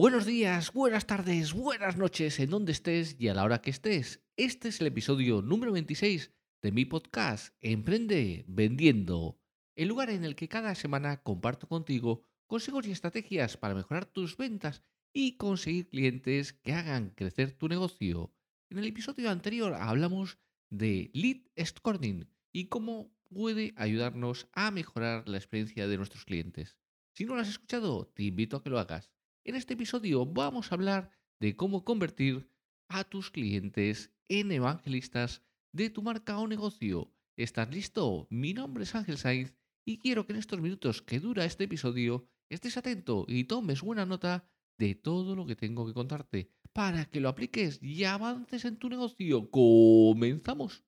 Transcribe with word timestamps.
Buenos 0.00 0.24
días, 0.24 0.72
buenas 0.72 1.06
tardes, 1.06 1.52
buenas 1.52 1.98
noches, 1.98 2.40
en 2.40 2.48
donde 2.48 2.72
estés 2.72 3.16
y 3.18 3.28
a 3.28 3.34
la 3.34 3.44
hora 3.44 3.60
que 3.60 3.68
estés. 3.68 4.24
Este 4.38 4.68
es 4.68 4.80
el 4.80 4.86
episodio 4.86 5.42
número 5.42 5.72
26 5.72 6.32
de 6.62 6.72
mi 6.72 6.86
podcast 6.86 7.54
Emprende 7.60 8.46
Vendiendo, 8.48 9.38
el 9.76 9.88
lugar 9.88 10.08
en 10.08 10.24
el 10.24 10.36
que 10.36 10.48
cada 10.48 10.74
semana 10.74 11.22
comparto 11.22 11.68
contigo 11.68 12.24
consejos 12.46 12.86
y 12.86 12.92
estrategias 12.92 13.58
para 13.58 13.74
mejorar 13.74 14.06
tus 14.06 14.38
ventas 14.38 14.82
y 15.12 15.36
conseguir 15.36 15.90
clientes 15.90 16.54
que 16.54 16.72
hagan 16.72 17.10
crecer 17.10 17.52
tu 17.52 17.68
negocio. 17.68 18.34
En 18.70 18.78
el 18.78 18.86
episodio 18.86 19.28
anterior 19.28 19.74
hablamos 19.74 20.38
de 20.70 21.10
lead 21.12 21.42
scoring 21.62 22.26
y 22.54 22.68
cómo 22.68 23.12
puede 23.28 23.74
ayudarnos 23.76 24.48
a 24.54 24.70
mejorar 24.70 25.28
la 25.28 25.36
experiencia 25.36 25.86
de 25.86 25.98
nuestros 25.98 26.24
clientes. 26.24 26.78
Si 27.12 27.26
no 27.26 27.34
lo 27.34 27.42
has 27.42 27.50
escuchado, 27.50 28.06
te 28.06 28.22
invito 28.22 28.56
a 28.56 28.62
que 28.62 28.70
lo 28.70 28.78
hagas. 28.78 29.12
En 29.42 29.54
este 29.54 29.72
episodio 29.72 30.26
vamos 30.26 30.70
a 30.70 30.74
hablar 30.74 31.10
de 31.40 31.56
cómo 31.56 31.82
convertir 31.82 32.50
a 32.88 33.04
tus 33.04 33.30
clientes 33.30 34.12
en 34.28 34.52
evangelistas 34.52 35.42
de 35.72 35.88
tu 35.88 36.02
marca 36.02 36.38
o 36.38 36.46
negocio. 36.46 37.10
¿Estás 37.38 37.72
listo? 37.72 38.26
Mi 38.28 38.52
nombre 38.52 38.84
es 38.84 38.94
Ángel 38.94 39.16
Saiz 39.16 39.54
y 39.86 39.96
quiero 39.96 40.26
que 40.26 40.34
en 40.34 40.38
estos 40.38 40.60
minutos 40.60 41.00
que 41.00 41.20
dura 41.20 41.46
este 41.46 41.64
episodio 41.64 42.28
estés 42.50 42.76
atento 42.76 43.24
y 43.28 43.44
tomes 43.44 43.80
buena 43.80 44.04
nota 44.04 44.46
de 44.78 44.94
todo 44.94 45.34
lo 45.34 45.46
que 45.46 45.56
tengo 45.56 45.86
que 45.86 45.94
contarte 45.94 46.50
para 46.74 47.06
que 47.06 47.20
lo 47.20 47.30
apliques 47.30 47.82
y 47.82 48.04
avances 48.04 48.66
en 48.66 48.76
tu 48.76 48.90
negocio. 48.90 49.50
¡Comenzamos! 49.50 50.84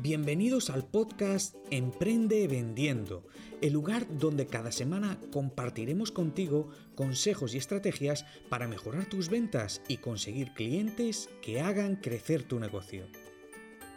Bienvenidos 0.00 0.70
al 0.70 0.86
podcast 0.86 1.56
Emprende 1.72 2.46
Vendiendo, 2.46 3.26
el 3.60 3.72
lugar 3.72 4.06
donde 4.08 4.46
cada 4.46 4.70
semana 4.70 5.18
compartiremos 5.32 6.12
contigo 6.12 6.68
consejos 6.94 7.52
y 7.52 7.58
estrategias 7.58 8.24
para 8.48 8.68
mejorar 8.68 9.06
tus 9.06 9.28
ventas 9.28 9.82
y 9.88 9.96
conseguir 9.96 10.54
clientes 10.54 11.28
que 11.42 11.62
hagan 11.62 11.96
crecer 11.96 12.44
tu 12.44 12.60
negocio. 12.60 13.08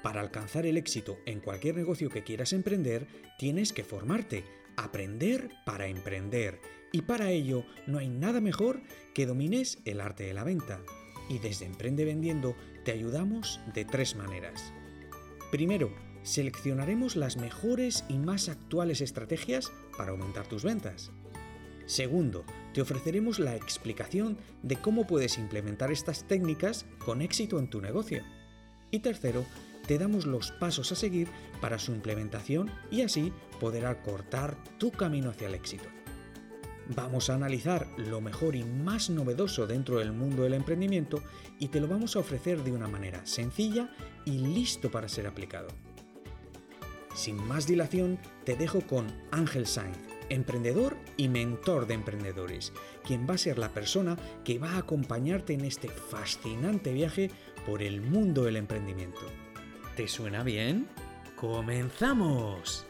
Para 0.02 0.22
alcanzar 0.22 0.66
el 0.66 0.78
éxito 0.78 1.20
en 1.28 1.40
cualquier 1.40 1.76
negocio 1.76 2.10
que 2.10 2.24
quieras 2.24 2.52
emprender, 2.52 3.06
tienes 3.38 3.72
que 3.72 3.84
formarte, 3.84 4.44
aprender 4.78 5.52
para 5.68 5.86
emprender, 5.86 6.60
y 6.92 7.04
para 7.04 7.30
ello 7.30 7.64
no 7.86 8.00
hay 8.00 8.10
nada 8.10 8.42
mejor 8.42 8.82
que 9.14 9.28
domines 9.28 9.78
el 9.86 10.02
arte 10.02 10.24
de 10.24 10.34
la 10.34 10.44
venta. 10.46 10.82
Y 11.30 11.38
desde 11.38 11.68
Emprende 11.68 12.06
Vendiendo 12.06 12.56
te 12.86 12.92
ayudamos 12.92 13.60
de 13.76 13.86
tres 13.86 14.16
maneras. 14.16 14.74
Primero, 15.52 15.92
seleccionaremos 16.24 17.18
las 17.18 17.36
mejores 17.36 18.06
y 18.08 18.18
más 18.18 18.48
actuales 18.48 19.02
estrategias 19.02 19.72
para 19.98 20.12
aumentar 20.12 20.48
tus 20.48 20.64
ventas. 20.64 21.12
Segundo, 21.86 22.46
te 22.74 22.82
ofreceremos 22.82 23.38
la 23.38 23.58
explicación 23.58 24.38
de 24.64 24.78
cómo 24.78 25.06
puedes 25.06 25.38
implementar 25.38 25.92
estas 25.92 26.26
técnicas 26.26 26.86
con 27.04 27.22
éxito 27.22 27.60
en 27.60 27.70
tu 27.70 27.82
negocio. 27.82 28.24
Y 28.92 29.00
tercero, 29.00 29.46
te 29.88 29.98
damos 29.98 30.26
los 30.26 30.52
pasos 30.54 30.94
a 30.94 30.96
seguir 30.96 31.28
para 31.60 31.80
su 31.80 31.92
implementación 31.92 32.72
y 32.90 33.02
así 33.02 33.34
poder 33.60 33.88
acortar 33.88 34.56
tu 34.78 34.92
camino 34.92 35.32
hacia 35.32 35.48
el 35.48 35.56
éxito. 35.56 35.84
Vamos 36.96 37.30
a 37.30 37.36
analizar 37.36 37.88
lo 37.98 38.20
mejor 38.20 38.56
y 38.56 38.64
más 38.64 39.10
novedoso 39.10 39.66
dentro 39.66 40.00
del 40.00 40.12
mundo 40.12 40.44
del 40.44 40.54
emprendimiento 40.54 41.24
y 41.58 41.70
te 41.70 41.80
lo 41.80 41.88
vamos 41.88 42.16
a 42.16 42.20
ofrecer 42.20 42.64
de 42.64 42.72
una 42.72 42.88
manera 42.88 43.26
sencilla 43.26 43.90
y 44.26 44.32
listo 44.40 44.92
para 44.92 45.08
ser 45.08 45.28
aplicado. 45.28 45.70
Sin 47.16 47.38
más 47.48 47.68
dilación, 47.68 48.20
te 48.46 48.56
dejo 48.56 48.82
con 48.82 49.08
Ángel 49.32 49.68
Sainz, 49.68 49.98
emprendedor 50.30 50.98
y 51.18 51.30
mentor 51.30 51.88
de 51.88 51.94
emprendedores, 51.94 52.74
quien 53.06 53.28
va 53.30 53.36
a 53.36 53.38
ser 53.38 53.58
la 53.58 53.70
persona 53.70 54.18
que 54.44 54.60
va 54.60 54.72
a 54.72 54.80
acompañarte 54.80 55.54
en 55.54 55.66
este 55.66 55.88
fascinante 55.90 56.92
viaje 56.94 57.32
por 57.66 57.82
el 57.84 58.02
mundo 58.02 58.44
del 58.44 58.58
emprendimiento. 58.58 59.22
¿Te 59.96 60.08
suena 60.08 60.44
bien? 60.44 60.88
¡Comenzamos! 61.36 62.86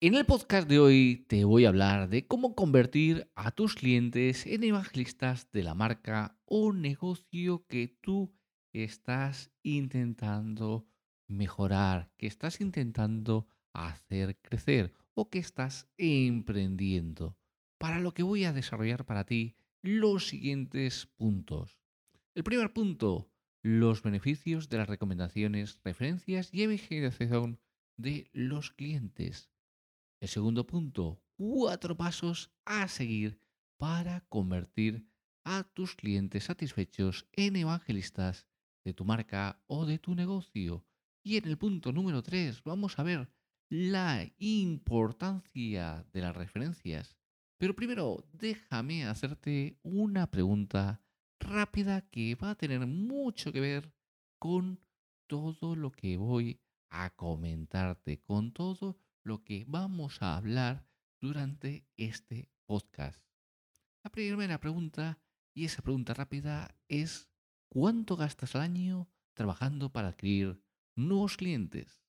En 0.00 0.14
el 0.14 0.26
podcast 0.26 0.68
de 0.68 0.78
hoy 0.78 1.26
te 1.26 1.42
voy 1.42 1.64
a 1.64 1.70
hablar 1.70 2.08
de 2.08 2.24
cómo 2.24 2.54
convertir 2.54 3.28
a 3.34 3.50
tus 3.50 3.74
clientes 3.74 4.46
en 4.46 4.62
evangelistas 4.62 5.50
de 5.50 5.64
la 5.64 5.74
marca 5.74 6.38
o 6.44 6.72
negocio 6.72 7.66
que 7.66 7.88
tú 8.00 8.32
estás 8.72 9.50
intentando 9.64 10.86
mejorar, 11.26 12.12
que 12.16 12.28
estás 12.28 12.60
intentando 12.60 13.48
hacer 13.72 14.38
crecer 14.40 14.94
o 15.14 15.30
que 15.30 15.40
estás 15.40 15.88
emprendiendo. 15.96 17.36
Para 17.76 17.98
lo 17.98 18.14
que 18.14 18.22
voy 18.22 18.44
a 18.44 18.52
desarrollar 18.52 19.04
para 19.04 19.24
ti 19.24 19.56
los 19.82 20.28
siguientes 20.28 21.06
puntos. 21.16 21.80
El 22.36 22.44
primer 22.44 22.72
punto, 22.72 23.32
los 23.62 24.04
beneficios 24.04 24.68
de 24.68 24.78
las 24.78 24.88
recomendaciones, 24.88 25.80
referencias 25.82 26.50
y 26.54 26.62
evangelización 26.62 27.58
de 27.96 28.30
los 28.32 28.70
clientes. 28.70 29.50
El 30.20 30.28
segundo 30.28 30.66
punto, 30.66 31.22
cuatro 31.36 31.96
pasos 31.96 32.50
a 32.64 32.88
seguir 32.88 33.40
para 33.76 34.26
convertir 34.28 35.08
a 35.44 35.62
tus 35.62 35.94
clientes 35.94 36.44
satisfechos 36.44 37.28
en 37.32 37.54
evangelistas 37.54 38.48
de 38.84 38.94
tu 38.94 39.04
marca 39.04 39.62
o 39.68 39.86
de 39.86 40.00
tu 40.00 40.16
negocio. 40.16 40.84
Y 41.22 41.36
en 41.36 41.46
el 41.46 41.56
punto 41.56 41.92
número 41.92 42.22
tres 42.22 42.64
vamos 42.64 42.98
a 42.98 43.04
ver 43.04 43.30
la 43.70 44.28
importancia 44.38 46.04
de 46.12 46.20
las 46.20 46.34
referencias. 46.34 47.16
Pero 47.56 47.76
primero, 47.76 48.28
déjame 48.32 49.04
hacerte 49.04 49.78
una 49.82 50.30
pregunta 50.30 51.00
rápida 51.38 52.00
que 52.10 52.34
va 52.34 52.50
a 52.50 52.54
tener 52.56 52.84
mucho 52.86 53.52
que 53.52 53.60
ver 53.60 53.92
con 54.40 54.80
todo 55.28 55.76
lo 55.76 55.92
que 55.92 56.16
voy 56.16 56.60
a 56.90 57.10
comentarte, 57.10 58.20
con 58.20 58.52
todo 58.52 58.98
lo 59.22 59.44
que 59.44 59.64
vamos 59.66 60.22
a 60.22 60.36
hablar 60.36 60.86
durante 61.20 61.86
este 61.96 62.50
podcast. 62.66 63.22
La 64.04 64.10
primera 64.10 64.60
pregunta, 64.60 65.18
y 65.54 65.64
esa 65.64 65.82
pregunta 65.82 66.14
rápida, 66.14 66.74
es 66.88 67.28
¿cuánto 67.68 68.16
gastas 68.16 68.54
al 68.54 68.62
año 68.62 69.08
trabajando 69.34 69.90
para 69.90 70.08
adquirir 70.08 70.62
nuevos 70.94 71.36
clientes? 71.36 72.02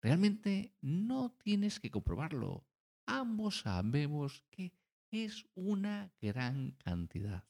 Realmente 0.00 0.72
no 0.80 1.32
tienes 1.32 1.80
que 1.80 1.90
comprobarlo. 1.90 2.66
Ambos 3.06 3.60
sabemos 3.60 4.44
que 4.50 4.72
es 5.10 5.46
una 5.54 6.12
gran 6.20 6.72
cantidad. 6.72 7.44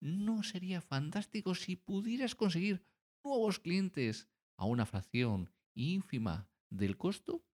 ¿No 0.00 0.42
sería 0.42 0.80
fantástico 0.80 1.54
si 1.54 1.76
pudieras 1.76 2.34
conseguir 2.34 2.82
nuevos 3.22 3.58
clientes 3.58 4.28
a 4.56 4.64
una 4.64 4.86
fracción 4.86 5.52
ínfima 5.74 6.48
del 6.70 6.96
costo? 6.96 7.44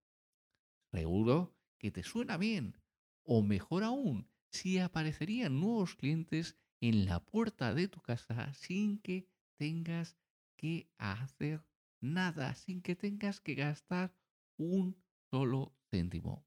Que 1.79 1.91
te 1.91 2.03
suena 2.03 2.37
bien. 2.37 2.77
O 3.23 3.43
mejor 3.43 3.84
aún, 3.84 4.29
si 4.51 4.79
aparecerían 4.79 5.61
nuevos 5.61 5.95
clientes 5.95 6.57
en 6.81 7.07
la 7.07 7.25
puerta 7.25 7.75
de 7.75 7.89
tu 7.89 8.01
casa 8.01 8.53
sin 8.55 8.99
que 8.99 9.29
tengas 9.59 10.17
que 10.56 10.89
hacer 10.99 11.65
nada, 12.01 12.55
sin 12.55 12.83
que 12.83 12.97
tengas 12.97 13.41
que 13.41 13.55
gastar 13.55 14.15
un 14.56 14.97
solo 15.31 15.75
céntimo. 15.91 16.47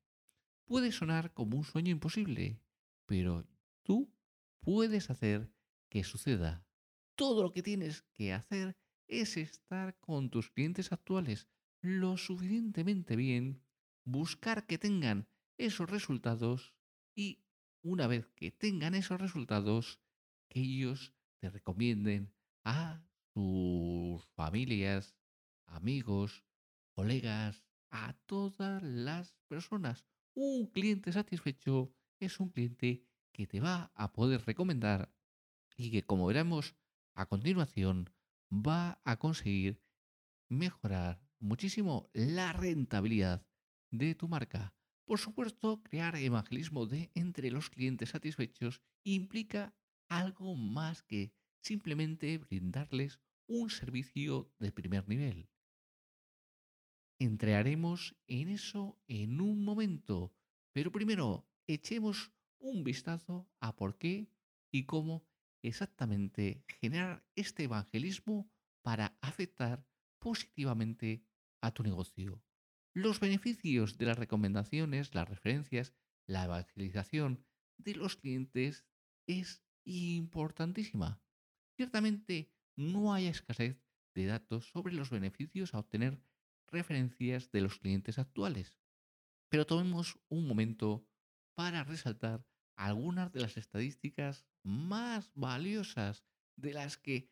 Puede 0.65 0.91
sonar 0.91 1.33
como 1.33 1.57
un 1.57 1.63
sueño 1.63 1.91
imposible, 1.91 2.61
pero 3.05 3.47
tú 3.83 4.11
puedes 4.61 5.09
hacer 5.09 5.51
que 5.89 6.03
suceda. 6.03 6.65
Todo 7.15 7.43
lo 7.43 7.51
que 7.51 7.63
tienes 7.63 8.03
que 8.13 8.33
hacer 8.33 8.77
es 9.07 9.37
estar 9.37 9.97
con 9.99 10.29
tus 10.29 10.49
clientes 10.49 10.91
actuales 10.91 11.47
lo 11.81 12.17
suficientemente 12.17 13.15
bien 13.15 13.63
buscar 14.11 14.65
que 14.65 14.77
tengan 14.77 15.27
esos 15.57 15.89
resultados 15.89 16.73
y 17.15 17.43
una 17.83 18.07
vez 18.07 18.27
que 18.35 18.51
tengan 18.51 18.95
esos 18.95 19.21
resultados, 19.21 20.01
que 20.49 20.61
ellos 20.61 21.13
te 21.39 21.49
recomienden 21.49 22.33
a 22.63 23.03
sus 23.33 24.25
familias, 24.35 25.15
amigos, 25.67 26.43
colegas, 26.95 27.63
a 27.91 28.13
todas 28.25 28.81
las 28.83 29.35
personas. 29.47 30.05
Un 30.33 30.67
cliente 30.67 31.11
satisfecho 31.11 31.93
es 32.19 32.39
un 32.39 32.49
cliente 32.49 33.05
que 33.31 33.47
te 33.47 33.59
va 33.59 33.91
a 33.95 34.11
poder 34.11 34.43
recomendar 34.45 35.13
y 35.77 35.91
que, 35.91 36.03
como 36.03 36.27
veremos 36.27 36.75
a 37.13 37.27
continuación, 37.27 38.09
va 38.51 39.01
a 39.05 39.17
conseguir 39.17 39.81
mejorar 40.49 41.21
muchísimo 41.39 42.09
la 42.13 42.53
rentabilidad 42.53 43.48
de 43.91 44.15
tu 44.15 44.27
marca. 44.27 44.73
Por 45.05 45.19
supuesto, 45.19 45.81
crear 45.83 46.15
evangelismo 46.15 46.85
de 46.85 47.11
entre 47.15 47.49
los 47.51 47.69
clientes 47.69 48.09
satisfechos 48.09 48.81
implica 49.03 49.73
algo 50.07 50.55
más 50.55 51.01
que 51.03 51.33
simplemente 51.61 52.37
brindarles 52.37 53.19
un 53.47 53.69
servicio 53.69 54.51
de 54.59 54.71
primer 54.71 55.07
nivel. 55.07 55.49
Entraremos 57.19 58.15
en 58.27 58.49
eso 58.49 58.97
en 59.07 59.41
un 59.41 59.65
momento, 59.65 60.33
pero 60.73 60.91
primero 60.91 61.47
echemos 61.67 62.31
un 62.59 62.83
vistazo 62.83 63.49
a 63.59 63.75
por 63.75 63.97
qué 63.97 64.29
y 64.71 64.85
cómo 64.85 65.25
exactamente 65.61 66.63
generar 66.67 67.25
este 67.35 67.63
evangelismo 67.63 68.49
para 68.81 69.17
afectar 69.21 69.85
positivamente 70.19 71.23
a 71.61 71.73
tu 71.73 71.83
negocio. 71.83 72.41
Los 72.93 73.19
beneficios 73.19 73.97
de 73.97 74.05
las 74.05 74.17
recomendaciones, 74.17 75.13
las 75.13 75.29
referencias, 75.29 75.93
la 76.25 76.45
evangelización 76.45 77.45
de 77.77 77.95
los 77.95 78.15
clientes 78.15 78.85
es 79.27 79.63
importantísima. 79.85 81.21
Ciertamente 81.75 82.51
no 82.75 83.13
hay 83.13 83.27
escasez 83.27 83.81
de 84.15 84.25
datos 84.25 84.69
sobre 84.69 84.93
los 84.93 85.09
beneficios 85.09 85.73
a 85.73 85.79
obtener 85.79 86.21
referencias 86.67 87.51
de 87.51 87.61
los 87.61 87.79
clientes 87.79 88.19
actuales, 88.19 88.75
pero 89.49 89.65
tomemos 89.65 90.19
un 90.29 90.47
momento 90.47 91.07
para 91.55 91.83
resaltar 91.83 92.45
algunas 92.75 93.31
de 93.31 93.41
las 93.41 93.57
estadísticas 93.57 94.45
más 94.63 95.31
valiosas 95.35 96.23
de 96.55 96.73
las 96.73 96.97
que 96.97 97.29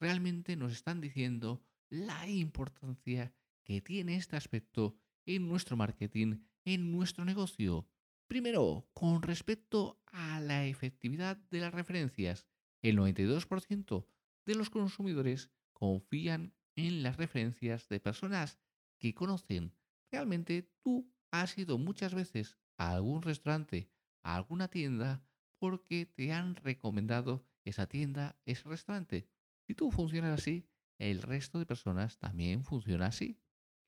realmente 0.00 0.56
nos 0.56 0.72
están 0.72 1.00
diciendo 1.00 1.62
la 1.90 2.28
importancia 2.28 3.34
que 3.68 3.82
tiene 3.82 4.16
este 4.16 4.34
aspecto 4.34 4.96
en 5.26 5.46
nuestro 5.46 5.76
marketing, 5.76 6.38
en 6.64 6.90
nuestro 6.90 7.26
negocio. 7.26 7.86
Primero, 8.26 8.88
con 8.94 9.20
respecto 9.20 10.00
a 10.06 10.40
la 10.40 10.64
efectividad 10.64 11.36
de 11.50 11.60
las 11.60 11.74
referencias, 11.74 12.46
el 12.80 12.96
92% 12.96 14.06
de 14.46 14.54
los 14.54 14.70
consumidores 14.70 15.50
confían 15.74 16.54
en 16.76 17.02
las 17.02 17.18
referencias 17.18 17.90
de 17.90 18.00
personas 18.00 18.58
que 18.96 19.12
conocen. 19.12 19.74
Realmente 20.10 20.72
tú 20.82 21.12
has 21.30 21.58
ido 21.58 21.76
muchas 21.76 22.14
veces 22.14 22.56
a 22.78 22.92
algún 22.92 23.20
restaurante, 23.20 23.90
a 24.22 24.36
alguna 24.36 24.68
tienda, 24.68 25.22
porque 25.58 26.06
te 26.06 26.32
han 26.32 26.56
recomendado 26.56 27.44
esa 27.64 27.86
tienda, 27.86 28.40
ese 28.46 28.66
restaurante. 28.66 29.28
Si 29.66 29.74
tú 29.74 29.90
funcionas 29.90 30.40
así, 30.40 30.66
el 30.96 31.20
resto 31.20 31.58
de 31.58 31.66
personas 31.66 32.18
también 32.18 32.64
funciona 32.64 33.08
así. 33.08 33.38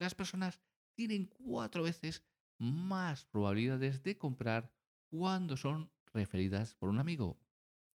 Las 0.00 0.14
personas 0.14 0.62
tienen 0.96 1.26
cuatro 1.26 1.82
veces 1.82 2.24
más 2.58 3.26
probabilidades 3.26 4.02
de 4.02 4.16
comprar 4.16 4.72
cuando 5.10 5.58
son 5.58 5.92
referidas 6.14 6.74
por 6.74 6.88
un 6.88 6.98
amigo. 6.98 7.38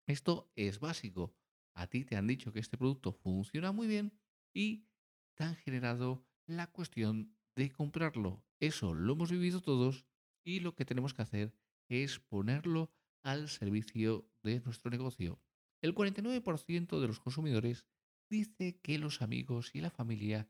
Esto 0.07 0.51
es 0.55 0.79
básico. 0.79 1.35
A 1.75 1.85
ti 1.87 2.03
te 2.03 2.15
han 2.15 2.25
dicho 2.25 2.51
que 2.51 2.59
este 2.59 2.77
producto 2.77 3.13
funciona 3.13 3.71
muy 3.71 3.87
bien 3.87 4.11
y 4.51 4.87
te 5.35 5.43
han 5.43 5.55
generado 5.55 6.25
la 6.47 6.67
cuestión 6.67 7.35
de 7.55 7.69
comprarlo. 7.71 8.43
Eso 8.59 8.95
lo 8.95 9.13
hemos 9.13 9.31
vivido 9.31 9.61
todos 9.61 10.05
y 10.43 10.59
lo 10.59 10.73
que 10.73 10.85
tenemos 10.85 11.13
que 11.13 11.21
hacer 11.21 11.55
es 11.87 12.19
ponerlo 12.19 12.91
al 13.21 13.47
servicio 13.47 14.27
de 14.41 14.59
nuestro 14.61 14.89
negocio. 14.89 15.39
El 15.81 15.93
49% 15.93 16.99
de 16.99 17.07
los 17.07 17.19
consumidores 17.19 17.85
dice 18.27 18.79
que 18.81 18.97
los 18.97 19.21
amigos 19.21 19.69
y 19.75 19.81
la 19.81 19.91
familia 19.91 20.49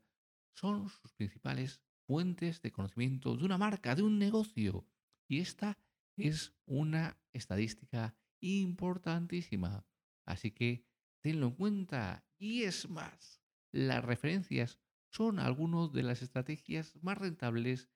son 0.54 0.88
sus 0.88 1.12
principales 1.12 1.82
fuentes 2.06 2.62
de 2.62 2.72
conocimiento 2.72 3.36
de 3.36 3.44
una 3.44 3.58
marca, 3.58 3.94
de 3.94 4.02
un 4.02 4.18
negocio. 4.18 4.86
Y 5.28 5.40
esta 5.40 5.78
es 6.16 6.54
una 6.66 7.18
estadística 7.32 8.16
importantísima. 8.40 9.86
Así 10.26 10.50
que 10.50 10.84
tenlo 11.20 11.48
en 11.48 11.54
cuenta. 11.54 12.26
Y 12.38 12.62
es 12.64 12.88
más, 12.88 13.42
las 13.72 14.04
referencias 14.04 14.80
son 15.10 15.38
algunas 15.38 15.92
de 15.92 16.02
las 16.02 16.22
estrategias 16.22 16.96
más 17.02 17.18
rentables 17.18 17.88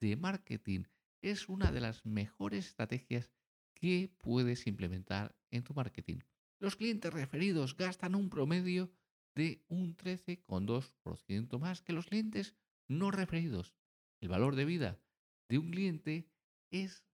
de 0.00 0.16
marketing. 0.16 0.84
Es 1.22 1.48
una 1.48 1.70
de 1.70 1.80
las 1.80 2.06
mejores 2.06 2.66
estrategias 2.66 3.30
que 3.74 4.14
puedes 4.18 4.66
implementar 4.66 5.36
en 5.50 5.62
tu 5.62 5.74
marketing. 5.74 6.20
Los 6.58 6.76
clientes 6.76 7.12
referidos 7.12 7.76
gastan 7.76 8.14
un 8.14 8.30
promedio 8.30 8.92
de 9.40 9.64
un 9.68 9.96
13,2% 9.96 11.58
más 11.58 11.80
que 11.80 11.94
los 11.94 12.04
clientes 12.04 12.54
no 12.88 13.10
referidos. 13.10 13.74
El 14.20 14.28
valor 14.28 14.54
de 14.54 14.66
vida 14.66 15.00
de 15.48 15.56
un 15.56 15.70
cliente 15.70 16.28
es 16.70 17.06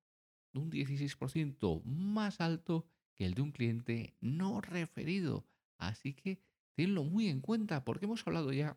un 0.52 0.72
16% 0.72 1.84
más 1.84 2.40
alto 2.40 2.84
que 3.14 3.26
el 3.26 3.34
de 3.34 3.42
un 3.42 3.52
cliente 3.52 4.16
no 4.20 4.60
referido. 4.60 5.46
Así 5.78 6.14
que 6.14 6.42
tenlo 6.74 7.04
muy 7.04 7.28
en 7.28 7.40
cuenta 7.40 7.84
porque 7.84 8.06
hemos 8.06 8.26
hablado 8.26 8.52
ya 8.52 8.76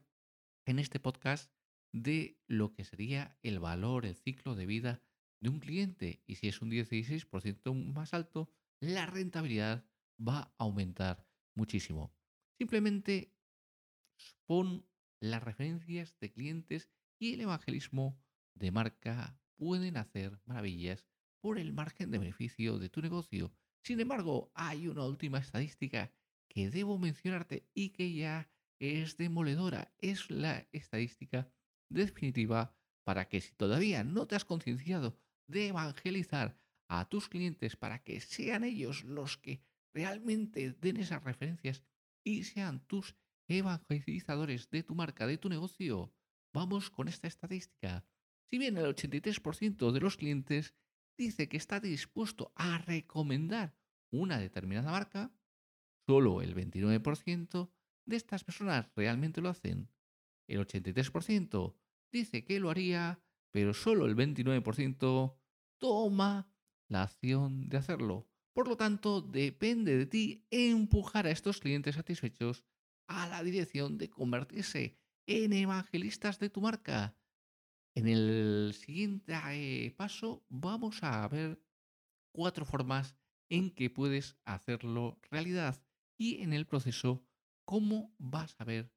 en 0.68 0.78
este 0.78 1.00
podcast 1.00 1.52
de 1.92 2.40
lo 2.46 2.72
que 2.72 2.84
sería 2.84 3.36
el 3.42 3.60
valor, 3.60 4.06
el 4.06 4.16
ciclo 4.16 4.54
de 4.54 4.68
vida 4.68 5.02
de 5.42 5.50
un 5.50 5.60
cliente. 5.60 6.22
Y 6.28 6.36
si 6.36 6.50
es 6.50 6.62
un 6.62 6.70
16% 6.70 7.74
más 7.96 8.14
alto, 8.14 8.52
la 8.80 9.08
rentabilidad 9.08 9.88
va 10.20 10.38
a 10.38 10.54
aumentar 10.60 11.26
muchísimo. 11.56 12.14
Simplemente 12.60 13.39
pon 14.46 14.86
las 15.20 15.44
referencias 15.44 16.18
de 16.20 16.32
clientes 16.32 16.90
y 17.20 17.34
el 17.34 17.42
evangelismo 17.42 18.18
de 18.54 18.72
marca 18.72 19.38
pueden 19.58 19.98
hacer 19.98 20.40
maravillas 20.46 21.06
por 21.42 21.60
el 21.60 21.74
margen 21.74 22.12
de 22.12 22.18
beneficio 22.18 22.80
de 22.80 22.90
tu 22.90 23.02
negocio. 23.02 23.54
Sin 23.84 24.00
embargo, 24.00 24.52
hay 24.56 24.88
una 24.88 25.06
última 25.06 25.40
estadística 25.40 26.12
que 26.50 26.70
debo 26.70 26.98
mencionarte 26.98 27.68
y 27.74 27.90
que 27.90 28.14
ya 28.14 28.50
es 28.80 29.18
demoledora. 29.18 29.94
Es 30.00 30.30
la 30.30 30.68
estadística 30.72 31.52
definitiva 31.90 32.76
para 33.04 33.28
que 33.28 33.42
si 33.42 33.54
todavía 33.54 34.04
no 34.04 34.28
te 34.28 34.36
has 34.36 34.46
concienciado 34.46 35.18
de 35.48 35.68
evangelizar 35.68 36.58
a 36.88 37.08
tus 37.08 37.30
clientes 37.30 37.76
para 37.76 38.04
que 38.04 38.20
sean 38.20 38.64
ellos 38.64 39.04
los 39.04 39.38
que 39.38 39.62
realmente 39.94 40.72
den 40.72 40.98
esas 40.98 41.24
referencias 41.24 41.84
y 42.24 42.44
sean 42.44 42.86
tus 42.88 43.16
evangelizadores 43.50 44.70
de 44.70 44.84
tu 44.84 44.96
marca, 44.96 45.28
de 45.28 45.38
tu 45.38 45.50
negocio. 45.50 46.14
Vamos 46.54 46.90
con 46.90 47.08
esta 47.08 47.28
estadística. 47.28 48.06
Si 48.50 48.58
bien 48.58 48.78
el 48.78 48.86
83% 48.86 49.92
de 49.92 50.00
los 50.00 50.18
clientes 50.18 50.76
dice 51.18 51.50
que 51.50 51.58
está 51.58 51.80
dispuesto 51.80 52.52
a 52.56 52.78
recomendar 52.80 53.76
una 54.12 54.40
determinada 54.40 54.92
marca, 54.92 55.32
solo 56.08 56.42
el 56.42 56.56
29% 56.56 57.72
de 58.06 58.16
estas 58.16 58.44
personas 58.44 58.90
realmente 58.96 59.42
lo 59.42 59.50
hacen. 59.50 59.90
El 60.48 60.66
83% 60.66 61.76
dice 62.12 62.44
que 62.44 62.60
lo 62.60 62.72
haría, 62.72 63.22
pero 63.52 63.74
solo 63.74 64.06
el 64.06 64.16
29% 64.16 65.38
toma 65.78 66.52
la 66.88 67.04
acción 67.04 67.70
de 67.70 67.78
hacerlo. 67.78 68.28
Por 68.54 68.68
lo 68.68 68.78
tanto, 68.78 69.22
depende 69.22 69.96
de 69.96 70.06
ti 70.06 70.48
empujar 70.50 71.28
a 71.28 71.32
estos 71.32 71.60
clientes 71.60 71.96
satisfechos 71.96 72.66
a 73.10 73.28
la 73.28 73.44
dirección 73.44 73.98
de 73.98 74.10
convertirse 74.10 74.96
en 75.28 75.52
evangelistas 75.52 76.40
de 76.40 76.50
tu 76.50 76.62
marca. 76.62 77.18
En 77.96 78.08
el 78.08 78.74
siguiente 78.76 79.34
eh, 79.52 79.92
paso 79.98 80.46
vamos 80.48 81.04
a 81.04 81.28
ver 81.28 81.62
cuatro 82.32 82.66
formas 82.66 83.18
en 83.50 83.72
que 83.72 83.90
puedes 83.90 84.38
hacerlo 84.46 85.20
realidad 85.32 85.84
y 86.18 86.42
en 86.44 86.54
el 86.54 86.68
proceso 86.68 87.26
cómo 87.66 88.14
vas 88.20 88.56
a 88.60 88.64
ver 88.64 88.94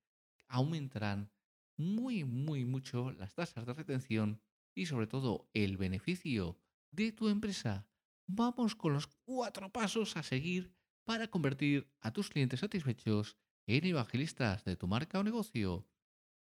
aumentarán 0.47 1.33
muy, 1.78 2.25
muy 2.25 2.66
mucho 2.66 3.12
las 3.12 3.35
tasas 3.35 3.64
de 3.64 3.73
retención 3.73 4.42
y 4.75 4.87
sobre 4.87 5.07
todo 5.07 5.49
el 5.54 5.78
beneficio 5.78 6.61
de 6.90 7.12
tu 7.12 7.28
empresa. 7.28 7.88
Vamos 8.26 8.75
con 8.75 8.92
los 8.92 9.07
cuatro 9.07 9.73
pasos 9.73 10.19
a 10.19 10.23
seguir 10.23 10.75
para 11.04 11.28
convertir 11.28 11.90
a 12.00 12.12
tus 12.12 12.28
clientes 12.28 12.61
satisfechos 12.61 13.38
en 13.66 13.85
evangelistas 13.85 14.64
de 14.64 14.76
tu 14.76 14.87
marca 14.87 15.19
o 15.19 15.25
negocio. 15.25 15.87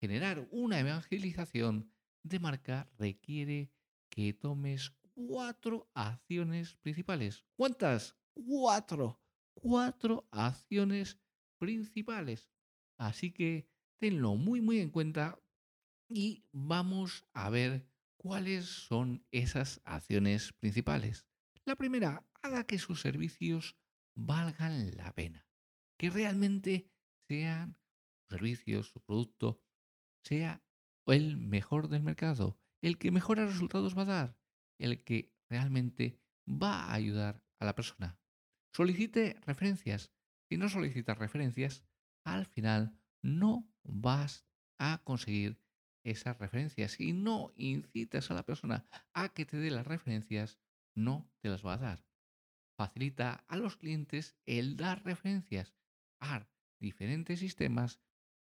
Generar 0.00 0.46
una 0.50 0.80
evangelización 0.80 1.90
de 2.22 2.38
marca 2.38 2.90
requiere 2.98 3.72
que 4.10 4.32
tomes 4.32 4.92
cuatro 5.14 5.90
acciones 5.94 6.74
principales. 6.76 7.44
¿Cuántas? 7.56 8.16
Cuatro. 8.34 9.20
Cuatro 9.54 10.28
acciones 10.30 11.18
principales. 11.58 12.50
Así 12.98 13.32
que 13.32 13.68
tenlo 13.98 14.36
muy, 14.36 14.60
muy 14.60 14.80
en 14.80 14.90
cuenta 14.90 15.38
y 16.08 16.44
vamos 16.52 17.26
a 17.32 17.50
ver 17.50 17.88
cuáles 18.16 18.66
son 18.66 19.24
esas 19.30 19.80
acciones 19.84 20.52
principales. 20.52 21.26
La 21.64 21.76
primera, 21.76 22.24
haga 22.42 22.64
que 22.64 22.78
sus 22.78 23.00
servicios 23.00 23.76
valgan 24.14 24.96
la 24.96 25.12
pena. 25.12 25.48
Que 25.98 26.10
realmente 26.10 26.90
sean 27.28 27.76
servicios, 28.28 28.88
su 28.90 29.00
producto, 29.00 29.62
sea 30.24 30.62
el 31.06 31.36
mejor 31.36 31.88
del 31.88 32.02
mercado, 32.02 32.58
el 32.82 32.98
que 32.98 33.10
mejores 33.10 33.46
resultados 33.46 33.96
va 33.96 34.02
a 34.02 34.06
dar, 34.06 34.38
el 34.78 35.04
que 35.04 35.32
realmente 35.48 36.20
va 36.48 36.84
a 36.84 36.94
ayudar 36.94 37.42
a 37.60 37.64
la 37.64 37.74
persona. 37.74 38.18
Solicite 38.74 39.38
referencias. 39.42 40.12
si 40.48 40.58
no 40.58 40.68
solicitas 40.68 41.18
referencias, 41.18 41.84
al 42.24 42.46
final 42.46 42.98
no 43.22 43.68
vas 43.84 44.46
a 44.78 45.02
conseguir 45.04 45.60
esas 46.04 46.38
referencias. 46.38 46.92
Si 46.92 47.12
no 47.12 47.52
incitas 47.56 48.30
a 48.30 48.34
la 48.34 48.44
persona 48.44 48.86
a 49.12 49.28
que 49.30 49.44
te 49.44 49.56
dé 49.56 49.70
las 49.70 49.86
referencias, 49.86 50.58
no 50.94 51.28
te 51.40 51.48
las 51.48 51.64
va 51.64 51.74
a 51.74 51.78
dar. 51.78 52.06
Facilita 52.78 53.44
a 53.48 53.56
los 53.56 53.76
clientes 53.76 54.36
el 54.46 54.76
dar 54.76 55.04
referencias 55.04 55.74
a 56.20 56.48
diferentes 56.78 57.40
sistemas 57.40 58.00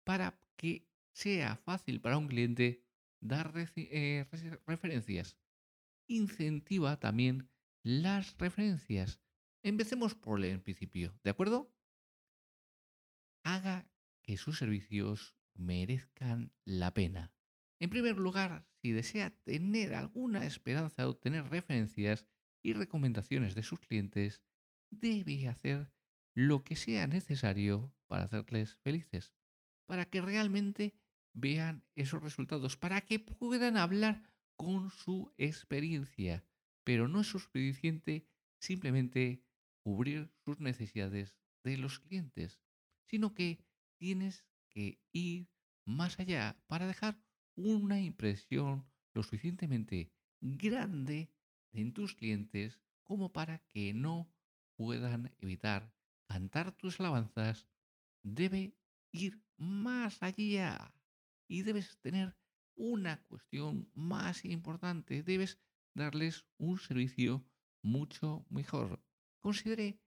para 0.04 0.40
que 0.56 0.88
sea 1.12 1.56
fácil 1.56 2.00
para 2.00 2.18
un 2.18 2.28
cliente 2.28 2.84
dar 3.20 3.52
eh, 3.76 4.26
referencias. 4.66 5.36
Incentiva 6.06 6.98
también 6.98 7.50
las 7.82 8.36
referencias. 8.38 9.20
Empecemos 9.62 10.14
por 10.14 10.44
el 10.44 10.60
principio, 10.60 11.18
¿de 11.24 11.30
acuerdo? 11.30 11.74
Haga 13.44 13.90
que 14.22 14.36
sus 14.36 14.58
servicios 14.58 15.36
merezcan 15.54 16.52
la 16.64 16.94
pena. 16.94 17.34
En 17.80 17.90
primer 17.90 18.16
lugar, 18.18 18.66
si 18.80 18.92
desea 18.92 19.30
tener 19.44 19.94
alguna 19.94 20.46
esperanza 20.46 21.02
de 21.02 21.08
obtener 21.08 21.48
referencias 21.48 22.26
y 22.62 22.72
recomendaciones 22.72 23.54
de 23.54 23.62
sus 23.62 23.80
clientes, 23.80 24.42
debe 24.90 25.48
hacer 25.48 25.92
lo 26.38 26.62
que 26.62 26.76
sea 26.76 27.08
necesario 27.08 27.92
para 28.06 28.22
hacerles 28.22 28.76
felices, 28.76 29.34
para 29.86 30.04
que 30.04 30.20
realmente 30.20 30.94
vean 31.32 31.82
esos 31.96 32.22
resultados, 32.22 32.76
para 32.76 33.00
que 33.00 33.18
puedan 33.18 33.76
hablar 33.76 34.22
con 34.54 34.90
su 34.90 35.32
experiencia. 35.36 36.44
Pero 36.84 37.08
no 37.08 37.22
es 37.22 37.26
suficiente 37.26 38.28
simplemente 38.60 39.42
cubrir 39.82 40.30
sus 40.44 40.60
necesidades 40.60 41.34
de 41.64 41.76
los 41.76 41.98
clientes, 41.98 42.60
sino 43.06 43.34
que 43.34 43.58
tienes 43.96 44.44
que 44.68 45.00
ir 45.10 45.48
más 45.84 46.20
allá 46.20 46.56
para 46.68 46.86
dejar 46.86 47.20
una 47.56 48.00
impresión 48.00 48.86
lo 49.12 49.24
suficientemente 49.24 50.12
grande 50.40 51.32
en 51.72 51.92
tus 51.92 52.14
clientes 52.14 52.78
como 53.02 53.32
para 53.32 53.58
que 53.66 53.92
no 53.92 54.32
puedan 54.76 55.34
evitar 55.40 55.97
cantar 56.28 56.72
tus 56.72 57.00
alabanzas, 57.00 57.66
debe 58.22 58.76
ir 59.12 59.42
más 59.56 60.22
allá 60.22 60.94
y 61.48 61.62
debes 61.62 61.98
tener 62.00 62.36
una 62.76 63.20
cuestión 63.24 63.90
más 63.94 64.44
importante, 64.44 65.22
debes 65.22 65.58
darles 65.94 66.46
un 66.58 66.78
servicio 66.78 67.44
mucho 67.82 68.46
mejor. 68.50 69.02
Considere 69.40 70.00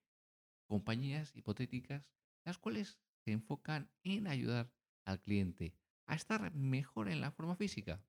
compañías 0.68 1.36
hipotéticas 1.36 2.06
las 2.46 2.58
cuales 2.58 3.00
se 3.26 3.32
enfocan 3.32 3.92
en 4.04 4.28
ayudar 4.28 4.72
al 5.06 5.20
cliente 5.20 5.76
a 6.08 6.16
estar 6.16 6.54
mejor 6.54 7.10
en 7.10 7.22
la 7.22 7.32
forma 7.32 7.56
física. 7.56 8.04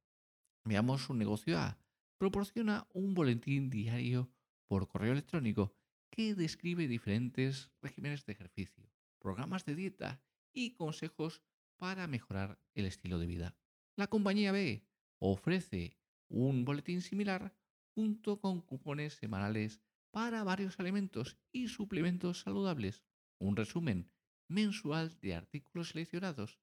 Veamos 0.64 1.11
un 1.11 1.19
negocio 1.19 1.59
A. 1.59 1.78
Proporciona 2.19 2.87
un 2.92 3.14
boletín 3.14 3.69
diario 3.69 4.31
por 4.69 4.88
correo 4.88 5.12
electrónico 5.12 5.75
que 6.12 6.35
describe 6.35 6.87
diferentes 6.87 7.73
regímenes 7.81 8.26
de 8.26 8.35
ejercicio, 8.35 8.92
programas 9.19 9.64
de 9.64 9.75
dieta 9.75 10.23
y 10.52 10.75
consejos 10.75 11.42
para 11.78 12.07
mejorar 12.07 12.61
el 12.75 12.85
estilo 12.85 13.19
de 13.19 13.26
vida. 13.26 13.57
La 13.97 14.09
compañía 14.09 14.52
B 14.52 14.87
ofrece 15.19 15.99
un 16.28 16.64
boletín 16.66 17.00
similar 17.00 17.57
junto 17.95 18.40
con 18.40 18.61
cupones 18.61 19.14
semanales 19.14 19.81
para 20.11 20.45
varios 20.45 20.78
alimentos 20.78 21.38
y 21.50 21.69
suplementos 21.69 22.40
saludables, 22.40 23.02
un 23.38 23.57
resumen 23.57 24.11
mensual 24.49 25.19
de 25.21 25.35
artículos 25.35 25.88
seleccionados 25.88 26.61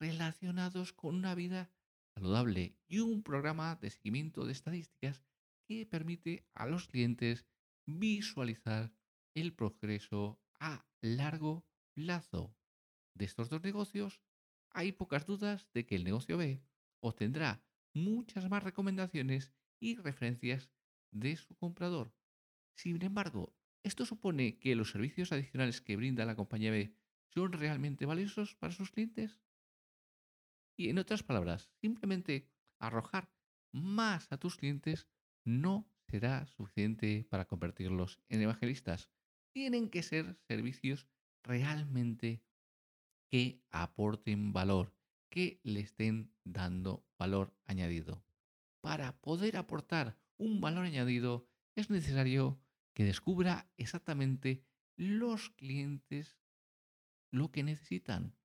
relacionados 0.00 0.94
con 0.94 1.14
una 1.14 1.34
vida 1.34 1.70
saludable 2.14 2.78
y 2.88 3.00
un 3.00 3.22
programa 3.22 3.76
de 3.76 3.90
seguimiento 3.90 4.46
de 4.46 4.52
estadísticas 4.52 5.22
que 5.68 5.84
permite 5.84 6.48
a 6.54 6.66
los 6.66 6.88
clientes 6.88 7.44
visualizar 7.98 8.92
el 9.34 9.52
progreso 9.52 10.40
a 10.58 10.86
largo 11.00 11.66
plazo. 11.94 12.54
De 13.14 13.24
estos 13.24 13.48
dos 13.48 13.62
negocios, 13.62 14.20
hay 14.70 14.92
pocas 14.92 15.26
dudas 15.26 15.68
de 15.74 15.86
que 15.86 15.96
el 15.96 16.04
negocio 16.04 16.36
B 16.36 16.62
obtendrá 17.00 17.62
muchas 17.92 18.48
más 18.48 18.62
recomendaciones 18.62 19.52
y 19.80 19.96
referencias 19.96 20.70
de 21.10 21.36
su 21.36 21.56
comprador. 21.56 22.14
Sin 22.76 23.02
embargo, 23.02 23.54
esto 23.82 24.04
supone 24.04 24.58
que 24.58 24.76
los 24.76 24.90
servicios 24.90 25.32
adicionales 25.32 25.80
que 25.80 25.96
brinda 25.96 26.24
la 26.24 26.36
compañía 26.36 26.70
B 26.70 26.94
son 27.28 27.52
realmente 27.52 28.06
valiosos 28.06 28.54
para 28.54 28.72
sus 28.72 28.90
clientes. 28.90 29.40
Y 30.76 30.88
en 30.88 30.98
otras 30.98 31.22
palabras, 31.22 31.70
simplemente 31.80 32.48
arrojar 32.78 33.30
más 33.72 34.30
a 34.32 34.38
tus 34.38 34.56
clientes 34.56 35.08
no 35.44 35.90
será 36.10 36.46
suficiente 36.46 37.26
para 37.30 37.46
convertirlos 37.46 38.20
en 38.28 38.42
evangelistas. 38.42 39.10
Tienen 39.52 39.90
que 39.90 40.02
ser 40.02 40.36
servicios 40.48 41.08
realmente 41.42 42.42
que 43.30 43.62
aporten 43.70 44.52
valor, 44.52 44.92
que 45.30 45.60
le 45.62 45.80
estén 45.80 46.32
dando 46.44 47.06
valor 47.18 47.54
añadido. 47.64 48.24
Para 48.80 49.20
poder 49.20 49.56
aportar 49.56 50.18
un 50.36 50.60
valor 50.60 50.84
añadido 50.84 51.46
es 51.76 51.90
necesario 51.90 52.60
que 52.92 53.04
descubra 53.04 53.70
exactamente 53.76 54.64
los 54.96 55.50
clientes 55.50 56.38
lo 57.30 57.52
que 57.52 57.62
necesitan. 57.62 58.36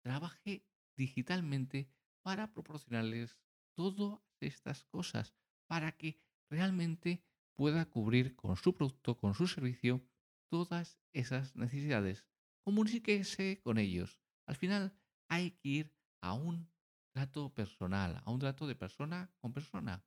Trabaje 0.00 0.66
digitalmente 0.96 1.90
para 2.22 2.52
proporcionarles 2.52 3.36
todas 3.74 4.20
estas 4.40 4.84
cosas, 4.84 5.34
para 5.66 5.92
que 5.92 6.23
realmente 6.50 7.24
pueda 7.54 7.86
cubrir 7.86 8.34
con 8.36 8.56
su 8.56 8.74
producto, 8.74 9.16
con 9.16 9.34
su 9.34 9.46
servicio, 9.46 10.06
todas 10.48 10.98
esas 11.12 11.54
necesidades. 11.56 12.26
Comuníquese 12.64 13.60
con 13.62 13.78
ellos. 13.78 14.20
Al 14.46 14.56
final 14.56 14.96
hay 15.28 15.52
que 15.52 15.68
ir 15.68 15.96
a 16.20 16.32
un 16.32 16.70
trato 17.12 17.54
personal, 17.54 18.22
a 18.24 18.30
un 18.30 18.40
trato 18.40 18.66
de 18.66 18.74
persona 18.74 19.32
con 19.40 19.52
persona. 19.52 20.04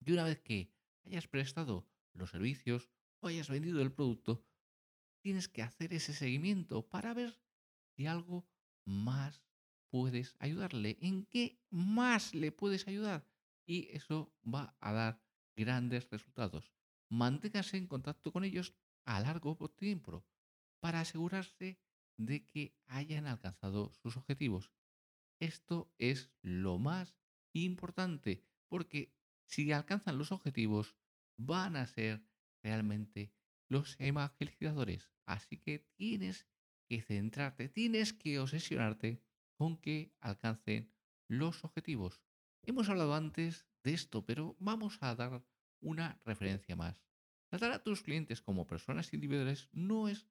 Y 0.00 0.12
una 0.12 0.24
vez 0.24 0.40
que 0.40 0.72
hayas 1.04 1.28
prestado 1.28 1.88
los 2.14 2.30
servicios 2.30 2.90
o 3.20 3.28
hayas 3.28 3.48
vendido 3.48 3.82
el 3.82 3.92
producto, 3.92 4.44
tienes 5.22 5.48
que 5.48 5.62
hacer 5.62 5.92
ese 5.92 6.12
seguimiento 6.12 6.88
para 6.88 7.14
ver 7.14 7.40
si 7.94 8.06
algo 8.06 8.48
más 8.84 9.44
puedes 9.90 10.34
ayudarle, 10.38 10.98
en 11.00 11.26
qué 11.26 11.60
más 11.70 12.34
le 12.34 12.50
puedes 12.50 12.88
ayudar. 12.88 13.28
Y 13.66 13.88
eso 13.90 14.34
va 14.42 14.76
a 14.80 14.92
dar 14.92 15.22
grandes 15.56 16.08
resultados. 16.10 16.72
Manténgase 17.08 17.76
en 17.76 17.86
contacto 17.86 18.32
con 18.32 18.44
ellos 18.44 18.74
a 19.04 19.20
largo 19.20 19.56
tiempo 19.70 20.24
para 20.80 21.00
asegurarse 21.00 21.78
de 22.16 22.46
que 22.46 22.76
hayan 22.86 23.26
alcanzado 23.26 23.92
sus 23.92 24.16
objetivos. 24.16 24.72
Esto 25.40 25.92
es 25.98 26.30
lo 26.42 26.78
más 26.78 27.16
importante 27.52 28.44
porque 28.68 29.12
si 29.44 29.72
alcanzan 29.72 30.18
los 30.18 30.32
objetivos 30.32 30.96
van 31.36 31.76
a 31.76 31.86
ser 31.86 32.24
realmente 32.62 33.32
los 33.68 33.96
evangelizadores. 33.98 35.10
Así 35.26 35.58
que 35.58 35.80
tienes 35.96 36.46
que 36.88 37.02
centrarte, 37.02 37.68
tienes 37.68 38.12
que 38.12 38.38
obsesionarte 38.38 39.22
con 39.56 39.76
que 39.76 40.14
alcancen 40.20 40.92
los 41.28 41.64
objetivos. 41.64 42.22
Hemos 42.62 42.88
hablado 42.88 43.14
antes 43.14 43.66
de 43.84 43.94
esto, 43.94 44.24
pero 44.24 44.56
vamos 44.58 44.98
a 45.00 45.14
dar 45.14 45.44
una 45.80 46.20
referencia 46.24 46.76
más. 46.76 47.02
Tratar 47.50 47.72
a 47.72 47.82
tus 47.82 48.02
clientes 48.02 48.40
como 48.40 48.66
personas 48.66 49.12
individuales 49.12 49.68
no 49.72 50.08
es 50.08 50.26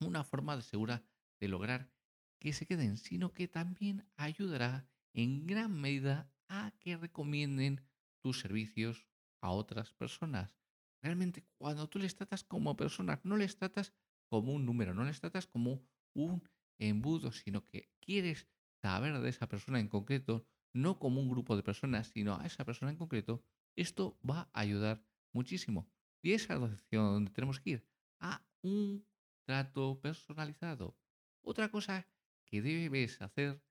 una 0.00 0.24
forma 0.24 0.56
de 0.56 0.62
segura 0.62 1.04
de 1.40 1.48
lograr 1.48 1.92
que 2.40 2.52
se 2.52 2.66
queden, 2.66 2.96
sino 2.96 3.32
que 3.32 3.48
también 3.48 4.06
ayudará 4.16 4.88
en 5.12 5.46
gran 5.46 5.78
medida 5.78 6.32
a 6.48 6.72
que 6.78 6.96
recomienden 6.96 7.82
tus 8.22 8.40
servicios 8.40 9.06
a 9.42 9.50
otras 9.50 9.92
personas. 9.92 10.56
Realmente 11.02 11.46
cuando 11.58 11.88
tú 11.88 11.98
les 11.98 12.14
tratas 12.14 12.44
como 12.44 12.76
personas, 12.76 13.24
no 13.24 13.36
les 13.36 13.56
tratas 13.56 13.92
como 14.28 14.52
un 14.52 14.64
número, 14.64 14.94
no 14.94 15.04
les 15.04 15.20
tratas 15.20 15.46
como 15.46 15.82
un 16.14 16.42
embudo, 16.78 17.32
sino 17.32 17.64
que 17.64 17.90
quieres 18.00 18.48
saber 18.82 19.18
de 19.20 19.28
esa 19.28 19.48
persona 19.48 19.80
en 19.80 19.88
concreto, 19.88 20.46
no 20.72 20.98
como 20.98 21.20
un 21.20 21.28
grupo 21.28 21.56
de 21.56 21.62
personas, 21.62 22.08
sino 22.08 22.36
a 22.36 22.46
esa 22.46 22.64
persona 22.64 22.90
en 22.90 22.98
concreto, 22.98 23.42
esto 23.76 24.18
va 24.28 24.50
a 24.52 24.60
ayudar 24.60 25.04
muchísimo. 25.32 25.90
Y 26.22 26.32
es 26.32 26.48
dirección 26.48 27.12
donde 27.12 27.30
tenemos 27.30 27.60
que 27.60 27.70
ir, 27.70 27.88
a 28.20 28.44
un 28.62 29.06
trato 29.46 30.00
personalizado. 30.00 30.96
Otra 31.42 31.70
cosa 31.70 32.06
que 32.44 32.60
debes 32.60 33.20
hacer 33.22 33.62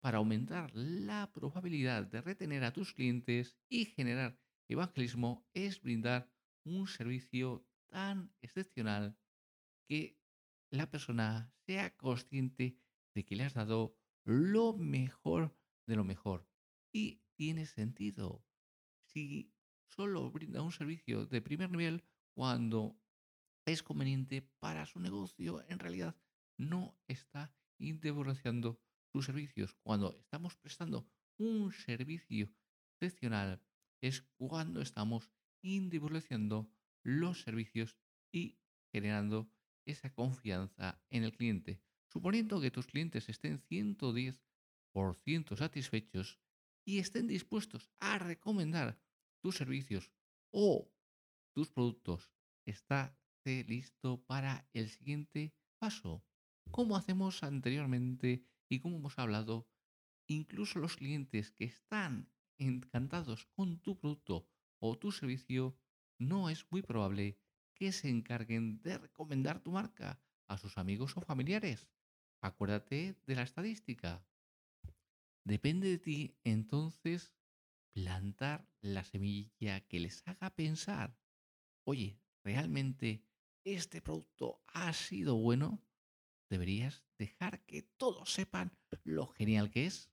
para 0.00 0.18
aumentar 0.18 0.70
la 0.74 1.30
probabilidad 1.32 2.04
de 2.04 2.20
retener 2.22 2.64
a 2.64 2.72
tus 2.72 2.94
clientes 2.94 3.58
y 3.68 3.86
generar 3.86 4.38
evangelismo 4.68 5.46
es 5.52 5.82
brindar 5.82 6.30
un 6.64 6.86
servicio 6.86 7.66
tan 7.88 8.32
excepcional 8.40 9.18
que 9.88 10.18
la 10.70 10.88
persona 10.88 11.52
sea 11.66 11.96
consciente 11.96 12.78
de 13.14 13.24
que 13.24 13.36
le 13.36 13.44
has 13.44 13.54
dado 13.54 13.96
lo 14.24 14.74
mejor 14.74 15.56
de 15.90 15.96
lo 15.96 16.04
mejor. 16.04 16.48
Y 16.92 17.22
tiene 17.34 17.66
sentido. 17.66 18.44
Si 19.04 19.52
solo 19.88 20.30
brinda 20.30 20.62
un 20.62 20.72
servicio 20.72 21.26
de 21.26 21.42
primer 21.42 21.70
nivel 21.70 22.04
cuando 22.32 22.96
es 23.66 23.82
conveniente 23.82 24.42
para 24.60 24.86
su 24.86 25.00
negocio, 25.00 25.62
en 25.68 25.80
realidad 25.80 26.16
no 26.56 26.96
está 27.08 27.52
individualizando 27.78 28.80
sus 29.12 29.26
servicios. 29.26 29.74
Cuando 29.82 30.16
estamos 30.16 30.56
prestando 30.56 31.10
un 31.38 31.72
servicio 31.72 32.54
excepcional 33.00 33.60
es 34.00 34.22
cuando 34.36 34.80
estamos 34.80 35.30
individualizando 35.62 36.72
los 37.02 37.42
servicios 37.42 37.96
y 38.32 38.60
generando 38.92 39.50
esa 39.84 40.12
confianza 40.12 41.02
en 41.10 41.24
el 41.24 41.32
cliente. 41.32 41.82
Suponiendo 42.12 42.60
que 42.60 42.70
tus 42.70 42.86
clientes 42.86 43.28
estén 43.28 43.60
110% 43.60 44.38
satisfechos 45.56 46.38
y 46.84 46.98
estén 46.98 47.26
dispuestos 47.26 47.90
a 48.00 48.18
recomendar 48.18 48.98
tus 49.42 49.56
servicios 49.56 50.10
o 50.50 50.90
tus 51.54 51.70
productos, 51.70 52.32
está 52.66 53.16
listo 53.44 54.22
para 54.26 54.68
el 54.72 54.88
siguiente 54.88 55.54
paso. 55.78 56.24
Como 56.70 56.96
hacemos 56.96 57.42
anteriormente 57.42 58.44
y 58.68 58.80
como 58.80 58.96
hemos 58.96 59.18
hablado, 59.18 59.68
incluso 60.28 60.78
los 60.78 60.96
clientes 60.96 61.50
que 61.50 61.64
están 61.64 62.30
encantados 62.58 63.46
con 63.46 63.80
tu 63.80 63.98
producto 63.98 64.46
o 64.78 64.98
tu 64.98 65.10
servicio, 65.10 65.76
no 66.18 66.50
es 66.50 66.66
muy 66.70 66.82
probable 66.82 67.38
que 67.74 67.92
se 67.92 68.08
encarguen 68.08 68.82
de 68.82 68.98
recomendar 68.98 69.60
tu 69.60 69.72
marca 69.72 70.20
a 70.48 70.58
sus 70.58 70.76
amigos 70.78 71.16
o 71.16 71.22
familiares. 71.22 71.88
Acuérdate 72.42 73.16
de 73.26 73.34
la 73.34 73.42
estadística. 73.42 74.24
Depende 75.44 75.88
de 75.88 75.98
ti 75.98 76.38
entonces 76.44 77.34
plantar 77.92 78.68
la 78.80 79.04
semilla 79.04 79.80
que 79.80 80.00
les 80.00 80.22
haga 80.26 80.54
pensar, 80.54 81.18
oye, 81.84 82.20
¿realmente 82.44 83.24
este 83.64 84.00
producto 84.00 84.62
ha 84.66 84.92
sido 84.92 85.36
bueno? 85.36 85.82
Deberías 86.48 87.04
dejar 87.18 87.64
que 87.64 87.82
todos 87.82 88.32
sepan 88.32 88.76
lo 89.04 89.28
genial 89.28 89.70
que 89.70 89.86
es. 89.86 90.12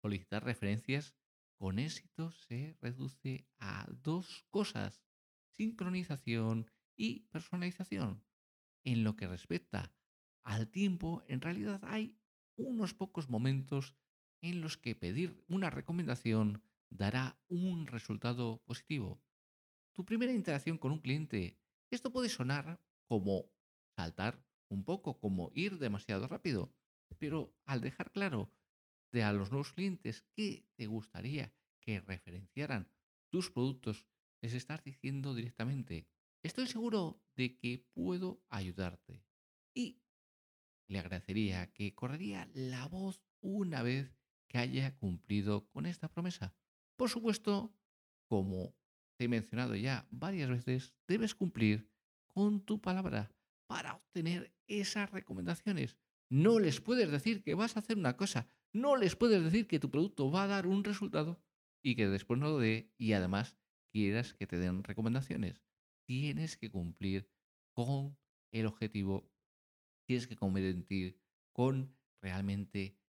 Solicitar 0.00 0.44
referencias 0.44 1.14
con 1.58 1.78
éxito 1.78 2.32
se 2.32 2.76
reduce 2.80 3.46
a 3.58 3.86
dos 3.88 4.44
cosas, 4.50 5.04
sincronización 5.50 6.70
y 6.96 7.20
personalización. 7.28 8.24
En 8.84 9.04
lo 9.04 9.14
que 9.14 9.28
respecta 9.28 9.94
al 10.42 10.68
tiempo, 10.68 11.22
en 11.28 11.40
realidad 11.40 11.80
hay 11.84 12.18
unos 12.56 12.94
pocos 12.94 13.28
momentos 13.28 13.94
en 14.42 14.60
los 14.60 14.76
que 14.76 14.94
pedir 14.94 15.42
una 15.48 15.70
recomendación 15.70 16.62
dará 16.90 17.40
un 17.48 17.86
resultado 17.86 18.62
positivo. 18.66 19.22
Tu 19.92 20.04
primera 20.04 20.32
interacción 20.32 20.78
con 20.78 20.92
un 20.92 21.00
cliente, 21.00 21.58
esto 21.90 22.12
puede 22.12 22.28
sonar 22.28 22.80
como 23.06 23.50
saltar 23.96 24.44
un 24.68 24.84
poco, 24.84 25.18
como 25.18 25.50
ir 25.54 25.78
demasiado 25.78 26.26
rápido, 26.26 26.74
pero 27.18 27.54
al 27.64 27.80
dejar 27.80 28.10
claro 28.10 28.52
de 29.12 29.22
a 29.22 29.32
los 29.32 29.50
nuevos 29.50 29.72
clientes 29.72 30.22
que 30.34 30.66
te 30.74 30.86
gustaría 30.86 31.54
que 31.80 32.00
referenciaran 32.00 32.88
tus 33.30 33.50
productos, 33.50 34.06
les 34.40 34.54
estás 34.54 34.82
diciendo 34.82 35.34
directamente, 35.34 36.08
estoy 36.42 36.66
seguro 36.66 37.22
de 37.36 37.56
que 37.56 37.86
puedo 37.92 38.42
ayudarte. 38.48 39.24
Y 39.74 40.02
le 40.88 40.98
agradecería 40.98 41.72
que 41.72 41.94
correría 41.94 42.50
la 42.54 42.86
voz 42.88 43.22
una 43.40 43.82
vez 43.82 44.21
que 44.52 44.58
haya 44.58 44.94
cumplido 44.96 45.66
con 45.70 45.86
esta 45.86 46.08
promesa. 46.08 46.54
Por 46.96 47.08
supuesto, 47.08 47.74
como 48.28 48.76
te 49.16 49.24
he 49.24 49.28
mencionado 49.28 49.74
ya 49.74 50.06
varias 50.10 50.50
veces, 50.50 50.94
debes 51.08 51.34
cumplir 51.34 51.90
con 52.26 52.60
tu 52.60 52.80
palabra 52.80 53.32
para 53.66 53.94
obtener 53.94 54.54
esas 54.66 55.10
recomendaciones. 55.10 55.96
No 56.30 56.58
les 56.58 56.80
puedes 56.80 57.10
decir 57.10 57.42
que 57.42 57.54
vas 57.54 57.76
a 57.76 57.80
hacer 57.80 57.96
una 57.96 58.16
cosa, 58.16 58.46
no 58.74 58.96
les 58.96 59.16
puedes 59.16 59.42
decir 59.42 59.66
que 59.66 59.80
tu 59.80 59.90
producto 59.90 60.30
va 60.30 60.44
a 60.44 60.48
dar 60.48 60.66
un 60.66 60.84
resultado 60.84 61.42
y 61.82 61.96
que 61.96 62.08
después 62.08 62.38
no 62.38 62.48
lo 62.48 62.58
dé 62.58 62.92
y 62.98 63.14
además 63.14 63.56
quieras 63.90 64.34
que 64.34 64.46
te 64.46 64.58
den 64.58 64.84
recomendaciones. 64.84 65.62
Tienes 66.06 66.58
que 66.58 66.70
cumplir 66.70 67.30
con 67.74 68.18
el 68.52 68.66
objetivo, 68.66 69.30
tienes 70.06 70.26
que 70.26 70.36
cumplir 70.36 71.18
con 71.52 71.96
realmente 72.20 73.01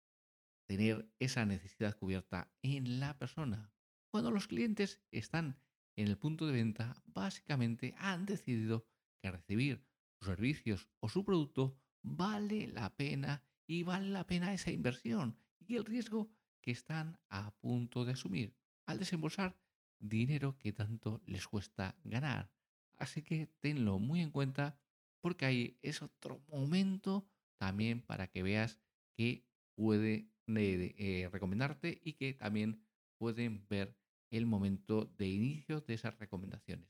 tener 0.66 1.10
esa 1.20 1.46
necesidad 1.46 1.98
cubierta 1.98 2.52
en 2.62 3.00
la 3.00 3.18
persona. 3.18 3.72
Cuando 4.10 4.32
los 4.32 4.48
clientes 4.48 5.02
están 5.12 5.58
en 5.96 6.08
el 6.08 6.18
punto 6.18 6.46
de 6.46 6.54
venta, 6.54 7.02
básicamente 7.06 7.94
han 7.98 8.26
decidido 8.26 8.86
que 9.22 9.32
recibir 9.32 9.86
sus 10.20 10.28
servicios 10.28 10.90
o 11.00 11.10
su 11.10 11.24
producto 11.24 11.78
vale 12.02 12.68
la 12.68 12.96
pena 12.96 13.44
y 13.66 13.84
vale 13.84 14.10
la 14.10 14.28
pena 14.28 14.54
esa 14.54 14.72
inversión 14.72 15.38
y 15.60 15.76
el 15.76 15.86
riesgo 15.86 16.30
que 16.62 16.72
están 16.72 17.20
a 17.30 17.52
punto 17.56 18.06
de 18.06 18.14
asumir 18.14 18.56
al 18.86 19.00
desembolsar 19.00 19.58
dinero 20.00 20.58
que 20.58 20.74
tanto 20.74 21.22
les 21.26 21.48
cuesta 21.48 21.96
ganar. 22.04 22.52
Así 22.98 23.22
que 23.22 23.48
tenlo 23.60 24.00
muy 24.00 24.22
en 24.22 24.32
cuenta 24.32 24.78
porque 25.22 25.46
ahí 25.46 25.78
es 25.82 26.02
otro 26.02 26.44
momento 26.50 27.26
también 27.58 28.02
para 28.02 28.28
que 28.28 28.44
veas 28.44 28.80
que 29.16 29.46
puede 29.76 30.30
eh, 30.48 31.30
recomendarte 31.32 32.02
y 32.04 32.14
que 32.14 32.34
también 32.34 32.84
pueden 33.18 33.68
ver 33.68 33.98
el 34.30 34.46
momento 34.46 35.06
de 35.18 35.28
inicio 35.28 35.82
de 35.82 35.94
esas 35.94 36.18
recomendaciones. 36.18 36.90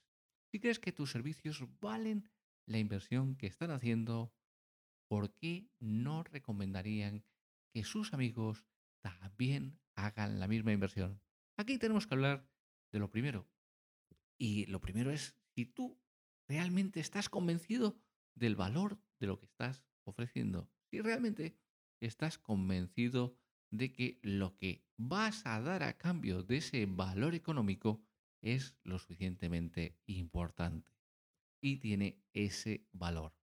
Si 0.52 0.60
crees 0.60 0.80
que 0.80 0.92
tus 0.92 1.12
servicios 1.12 1.64
valen 1.80 2.30
la 2.66 2.78
inversión 2.78 3.36
que 3.36 3.48
están 3.48 3.72
haciendo, 3.72 4.34
¿por 5.08 5.34
qué 5.36 5.70
no 5.80 6.24
recomendarían 6.24 7.26
que 7.74 7.84
sus 7.84 8.14
amigos 8.14 8.66
también 9.02 9.80
hagan 9.96 10.40
la 10.40 10.48
misma 10.48 10.72
inversión? 10.72 11.22
Aquí 11.58 11.78
tenemos 11.78 12.08
que 12.08 12.14
hablar 12.16 12.50
de 12.92 13.00
lo 13.00 13.10
primero. 13.10 13.50
Y 14.38 14.66
lo 14.68 14.80
primero 14.82 15.12
es 15.12 15.36
si 15.56 15.66
tú 15.66 16.00
realmente 16.48 17.00
estás 17.00 17.30
convencido 17.30 18.00
del 18.36 18.56
valor 18.56 19.00
de 19.20 19.28
lo 19.28 19.40
que 19.40 19.46
estás 19.46 19.84
ofreciendo. 20.04 20.70
Si 20.90 21.02
realmente 21.02 21.58
estás 22.00 22.38
convencido 22.38 23.38
de 23.74 23.92
que 23.92 24.20
lo 24.22 24.56
que 24.56 24.86
vas 24.98 25.48
a 25.48 25.60
dar 25.60 25.82
a 25.82 25.98
cambio 25.98 26.44
de 26.44 26.58
ese 26.58 26.86
valor 26.86 27.34
económico 27.34 28.06
es 28.40 28.78
lo 28.84 29.00
suficientemente 29.00 29.98
importante 30.06 30.92
y 31.60 31.78
tiene 31.78 32.22
ese 32.34 32.86
valor. 32.92 33.34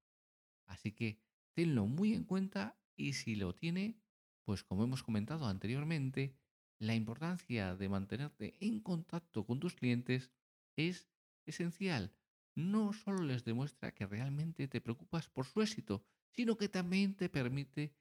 Así 0.66 0.92
que 0.92 1.18
tenlo 1.52 1.86
muy 1.86 2.14
en 2.14 2.22
cuenta 2.22 2.78
y 2.96 3.14
si 3.14 3.34
lo 3.34 3.56
tiene, 3.56 3.98
pues 4.44 4.62
como 4.62 4.84
hemos 4.84 5.02
comentado 5.02 5.46
anteriormente, 5.46 6.36
la 6.78 6.94
importancia 6.94 7.74
de 7.74 7.88
mantenerte 7.88 8.56
en 8.60 8.78
contacto 8.78 9.44
con 9.44 9.58
tus 9.58 9.74
clientes 9.74 10.30
es 10.76 11.08
esencial. 11.44 12.14
No 12.54 12.92
solo 12.92 13.24
les 13.24 13.44
demuestra 13.44 13.92
que 13.94 14.06
realmente 14.06 14.68
te 14.68 14.80
preocupas 14.80 15.28
por 15.28 15.44
su 15.44 15.60
éxito, 15.60 16.04
sino 16.30 16.56
que 16.56 16.68
también 16.68 17.16
te 17.16 17.28
permite 17.28 17.96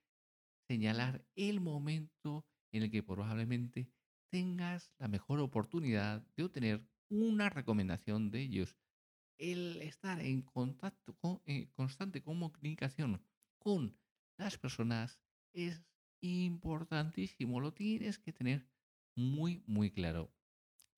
señalar 0.69 1.25
el 1.35 1.61
momento 1.61 2.45
en 2.71 2.83
el 2.83 2.91
que 2.91 3.01
probablemente 3.01 3.89
tengas 4.29 4.93
la 4.99 5.07
mejor 5.07 5.39
oportunidad 5.39 6.21
de 6.35 6.43
obtener 6.43 6.87
una 7.09 7.49
recomendación 7.49 8.29
de 8.29 8.41
ellos. 8.41 8.77
El 9.39 9.81
estar 9.81 10.19
en 10.21 10.43
contacto 10.43 11.15
con 11.15 11.41
eh, 11.47 11.71
constante 11.73 12.21
comunicación 12.21 13.19
con 13.57 13.97
las 14.37 14.59
personas 14.59 15.19
es 15.53 15.83
importantísimo, 16.21 17.59
lo 17.59 17.73
tienes 17.73 18.19
que 18.19 18.31
tener 18.31 18.67
muy, 19.15 19.63
muy 19.65 19.89
claro. 19.89 20.31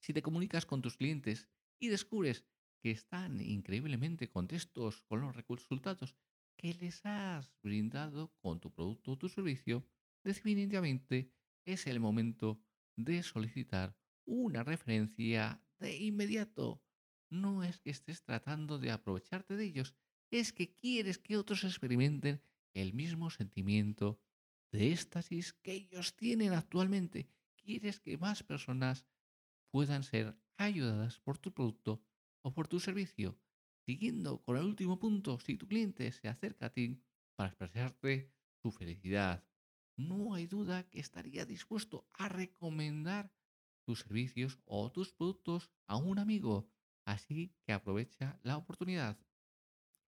Si 0.02 0.12
te 0.12 0.22
comunicas 0.22 0.66
con 0.66 0.82
tus 0.82 0.98
clientes 0.98 1.48
y 1.80 1.88
descubres 1.88 2.44
que 2.82 2.92
están 2.92 3.40
increíblemente 3.40 4.30
contentos 4.30 5.02
con 5.04 5.22
los 5.22 5.34
resultados 5.34 6.14
que 6.62 6.76
les 6.76 7.04
has 7.06 7.52
brindado 7.64 8.32
con 8.40 8.60
tu 8.60 8.72
producto 8.72 9.12
o 9.12 9.18
tu 9.18 9.28
servicio, 9.30 9.84
definitivamente 10.24 11.34
es 11.66 11.88
el 11.88 12.00
momento 12.00 12.62
de 12.96 13.24
solicitar 13.24 13.98
una 14.26 14.64
referencia 14.64 15.60
de 15.80 15.98
inmediato. 15.98 16.84
No 17.32 17.64
es 17.64 17.80
que 17.80 17.90
estés 17.90 18.22
tratando 18.22 18.78
de 18.78 18.92
aprovecharte 18.92 19.58
de 19.58 19.66
ellos, 19.66 19.96
es 20.30 20.54
que 20.54 20.76
quieres 20.76 21.18
que 21.18 21.36
otros 21.36 21.64
experimenten 21.64 22.44
el 22.76 22.94
mismo 22.94 23.32
sentimiento 23.32 24.22
de 24.72 24.92
éxtasis 24.92 25.54
que 25.54 25.74
ellos 25.74 26.16
tienen 26.16 26.54
actualmente. 26.54 27.28
Quieres 27.56 28.00
que 28.00 28.20
más 28.20 28.44
personas 28.44 29.08
puedan 29.72 30.04
ser 30.04 30.38
ayudadas 30.58 31.20
por 31.20 31.40
tu 31.40 31.52
producto 31.52 32.04
o 32.44 32.54
por 32.54 32.68
tu 32.68 32.80
servicio. 32.80 33.36
Siguiendo 33.86 34.42
con 34.44 34.58
el 34.58 34.64
último 34.64 35.00
punto, 35.00 35.40
si 35.40 35.58
tu 35.58 35.68
cliente 35.68 36.12
se 36.12 36.28
acerca 36.28 36.68
a 36.68 36.74
ti 36.74 37.02
para 37.36 37.50
expresarte 37.50 38.32
su 38.62 38.72
felicidad. 38.72 39.44
No 39.98 40.34
hay 40.34 40.48
duda 40.48 40.90
que 40.90 41.00
estaría 41.00 41.46
dispuesto 41.46 42.08
a 42.14 42.30
recomendar 42.30 43.32
tus 43.86 44.00
servicios 44.00 44.60
o 44.66 44.92
tus 44.92 45.12
productos 45.14 45.72
a 45.88 45.98
un 45.98 46.20
amigo. 46.20 46.70
Así 47.06 47.54
que 47.66 47.74
aprovecha 47.74 48.40
la 48.44 48.58
oportunidad. 48.58 49.20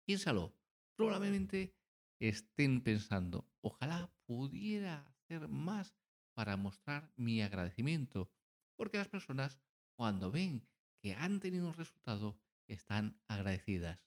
Piénsalo. 0.05 0.55
Probablemente 0.95 1.75
estén 2.19 2.81
pensando, 2.81 3.49
ojalá 3.61 4.13
pudiera 4.27 5.07
hacer 5.07 5.47
más 5.47 5.95
para 6.35 6.55
mostrar 6.55 7.11
mi 7.15 7.41
agradecimiento. 7.41 8.31
Porque 8.77 8.99
las 8.99 9.09
personas, 9.09 9.59
cuando 9.97 10.31
ven 10.31 10.67
que 11.01 11.15
han 11.15 11.39
tenido 11.39 11.67
un 11.67 11.73
resultado, 11.73 12.37
están 12.67 13.19
agradecidas. 13.27 13.99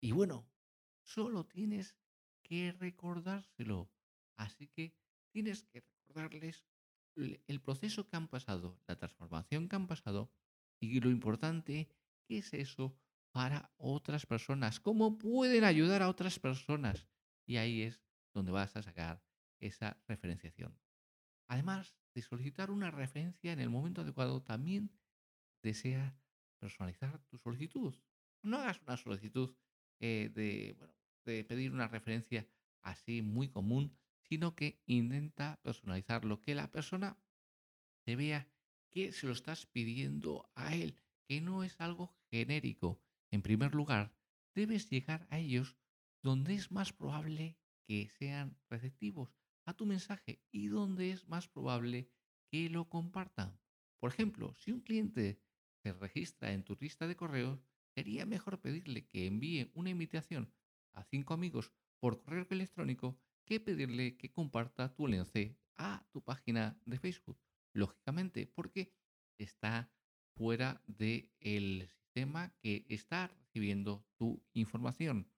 Y 0.00 0.12
bueno, 0.12 0.48
solo 1.04 1.46
tienes 1.46 1.96
que 2.42 2.72
recordárselo. 2.72 3.90
Así 4.36 4.68
que 4.68 4.94
tienes 5.30 5.64
que 5.64 5.80
recordarles 5.80 6.66
el 7.16 7.60
proceso 7.60 8.08
que 8.08 8.16
han 8.16 8.28
pasado, 8.28 8.80
la 8.86 8.96
transformación 8.96 9.68
que 9.68 9.76
han 9.76 9.86
pasado 9.86 10.32
y 10.80 11.00
lo 11.00 11.10
importante 11.10 11.88
que 12.26 12.38
es 12.38 12.52
eso 12.54 12.96
para 13.30 13.72
otras 13.76 14.26
personas, 14.26 14.80
cómo 14.80 15.18
pueden 15.18 15.64
ayudar 15.64 16.02
a 16.02 16.08
otras 16.08 16.38
personas. 16.38 17.06
Y 17.46 17.56
ahí 17.56 17.82
es 17.82 18.02
donde 18.34 18.52
vas 18.52 18.76
a 18.76 18.82
sacar 18.82 19.22
esa 19.60 20.02
referenciación. 20.06 20.78
Además 21.48 21.94
de 22.14 22.22
solicitar 22.22 22.70
una 22.70 22.90
referencia 22.90 23.52
en 23.52 23.60
el 23.60 23.70
momento 23.70 24.02
adecuado, 24.02 24.42
también 24.42 24.90
desea 25.62 26.16
personalizar 26.62 27.18
tu 27.28 27.38
solicitud. 27.38 27.92
No 28.44 28.58
hagas 28.58 28.80
una 28.86 28.96
solicitud 28.96 29.56
eh, 29.98 30.30
de, 30.32 30.76
de 31.24 31.42
pedir 31.42 31.72
una 31.72 31.88
referencia 31.88 32.48
así 32.82 33.20
muy 33.20 33.48
común, 33.48 33.98
sino 34.22 34.54
que 34.54 34.80
intenta 34.86 35.58
personalizar 35.62 36.24
lo 36.24 36.40
que 36.40 36.54
la 36.54 36.70
persona 36.70 37.18
te 38.04 38.14
vea 38.14 38.48
que 38.90 39.10
se 39.10 39.26
lo 39.26 39.32
estás 39.32 39.66
pidiendo 39.66 40.48
a 40.54 40.76
él, 40.76 41.00
que 41.26 41.40
no 41.40 41.64
es 41.64 41.80
algo 41.80 42.14
genérico. 42.30 43.02
En 43.32 43.42
primer 43.42 43.74
lugar, 43.74 44.14
debes 44.54 44.88
llegar 44.88 45.26
a 45.30 45.38
ellos 45.40 45.76
donde 46.22 46.54
es 46.54 46.70
más 46.70 46.92
probable 46.92 47.58
que 47.88 48.08
sean 48.18 48.56
receptivos 48.70 49.34
a 49.64 49.74
tu 49.74 49.84
mensaje 49.84 50.40
y 50.52 50.68
donde 50.68 51.10
es 51.10 51.28
más 51.28 51.48
probable 51.48 52.08
que 52.50 52.70
lo 52.70 52.88
compartan. 52.88 53.58
Por 53.98 54.12
ejemplo, 54.12 54.54
si 54.58 54.70
un 54.70 54.80
cliente 54.80 55.40
se 55.82 55.92
registra 55.92 56.52
en 56.52 56.62
tu 56.62 56.76
lista 56.80 57.06
de 57.06 57.16
correos, 57.16 57.58
sería 57.94 58.24
mejor 58.24 58.60
pedirle 58.60 59.06
que 59.06 59.26
envíe 59.26 59.70
una 59.74 59.90
invitación 59.90 60.52
a 60.92 61.04
cinco 61.04 61.34
amigos 61.34 61.72
por 61.98 62.22
correo 62.22 62.46
electrónico 62.50 63.18
que 63.44 63.60
pedirle 63.60 64.16
que 64.16 64.30
comparta 64.30 64.94
tu 64.94 65.06
enlace 65.06 65.58
a 65.76 66.06
tu 66.12 66.22
página 66.22 66.80
de 66.86 66.98
Facebook. 66.98 67.38
Lógicamente, 67.72 68.46
porque 68.46 68.94
está 69.38 69.90
fuera 70.36 70.82
del 70.86 71.88
sistema 71.88 72.54
que 72.60 72.84
está 72.88 73.28
recibiendo 73.28 74.06
tu 74.16 74.42
información. 74.52 75.30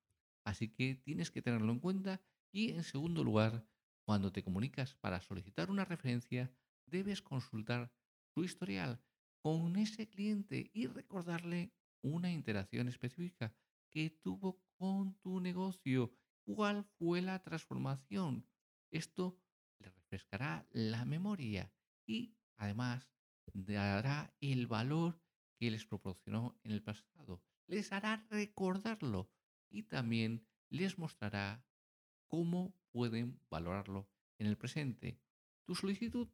Así 0.45 0.69
que 0.69 0.97
tienes 0.97 1.31
que 1.31 1.43
tenerlo 1.43 1.73
en 1.73 1.81
cuenta 1.81 2.21
y 2.53 2.71
en 2.71 2.85
segundo 2.85 3.25
lugar, 3.25 3.67
cuando 4.05 4.31
te 4.33 4.43
comunicas 4.43 4.95
para 4.97 5.21
solicitar 5.21 5.71
una 5.71 5.85
referencia, 5.85 6.53
debes 6.87 7.23
consultar 7.23 7.91
su 8.35 8.45
historial 8.45 9.01
con 9.45 9.77
ese 9.77 10.09
cliente 10.09 10.71
y 10.73 10.87
recordarle 10.87 11.71
una 12.01 12.33
interacción 12.33 12.89
específica 12.89 13.55
que 13.91 14.09
tuvo 14.09 14.59
con 14.79 15.19
tu 15.21 15.39
negocio. 15.39 16.15
¿Cuál 16.45 16.85
fue 16.97 17.21
la 17.21 17.43
transformación? 17.43 18.49
Esto 18.91 19.39
le 19.81 19.91
refrescará 19.91 20.67
la 20.71 21.05
memoria 21.05 21.71
y 22.07 22.35
además 22.57 23.07
dará 23.53 24.35
el 24.41 24.67
valor 24.67 25.21
que 25.59 25.71
les 25.71 25.85
proporcionó 25.85 26.59
en 26.63 26.71
el 26.71 26.83
pasado. 26.83 27.43
Les 27.67 27.93
hará 27.93 28.27
recordarlo 28.31 29.31
y 29.69 29.83
también 29.83 30.47
les 30.71 30.97
mostrará 30.97 31.63
cómo 32.29 32.75
pueden 32.93 33.39
valorarlo 33.51 34.09
en 34.39 34.47
el 34.47 34.57
presente. 34.57 35.21
Tu 35.67 35.75
solicitud 35.75 36.29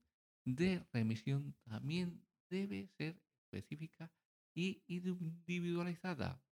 de 0.44 0.86
remisión 0.92 1.56
también 1.64 2.29
debe 2.50 2.88
ser 2.98 3.22
específica 3.44 4.12
y 4.54 4.82
individualizada. 4.88 6.42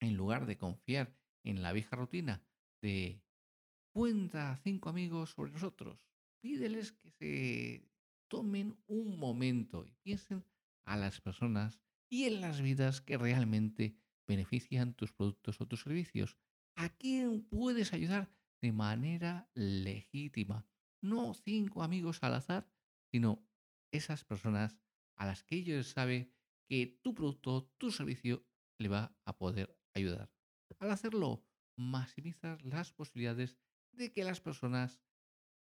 En 0.00 0.16
lugar 0.16 0.46
de 0.46 0.56
confiar 0.56 1.16
en 1.44 1.62
la 1.62 1.72
vieja 1.72 1.96
rutina 1.96 2.42
de 2.82 3.22
cuenta 3.92 4.52
a 4.52 4.56
cinco 4.58 4.88
amigos 4.88 5.30
sobre 5.30 5.52
nosotros, 5.52 6.06
pídeles 6.40 6.92
que 6.92 7.10
se 7.10 7.90
tomen 8.28 8.78
un 8.86 9.18
momento 9.18 9.84
y 9.84 9.92
piensen 10.02 10.44
a 10.84 10.96
las 10.96 11.20
personas 11.20 11.80
y 12.08 12.24
en 12.24 12.40
las 12.40 12.60
vidas 12.60 13.00
que 13.00 13.18
realmente 13.18 13.96
benefician 14.26 14.94
tus 14.94 15.12
productos 15.12 15.60
o 15.60 15.66
tus 15.66 15.82
servicios. 15.82 16.38
¿A 16.76 16.88
quién 16.88 17.42
puedes 17.48 17.92
ayudar 17.92 18.30
de 18.62 18.72
manera 18.72 19.50
legítima? 19.54 20.66
No 21.02 21.34
cinco 21.34 21.82
amigos 21.82 22.22
al 22.22 22.34
azar, 22.34 22.70
sino 23.10 23.46
esas 23.92 24.24
personas 24.24 24.78
a 25.20 25.26
las 25.26 25.44
que 25.44 25.56
ellos 25.56 25.90
saben 25.90 26.32
que 26.66 26.98
tu 27.02 27.14
producto, 27.14 27.70
tu 27.76 27.92
servicio 27.92 28.46
le 28.78 28.88
va 28.88 29.14
a 29.26 29.36
poder 29.36 29.78
ayudar. 29.94 30.32
Al 30.78 30.90
hacerlo, 30.90 31.44
maximizar 31.76 32.64
las 32.64 32.92
posibilidades 32.92 33.58
de 33.92 34.12
que 34.12 34.24
las 34.24 34.40
personas 34.40 35.02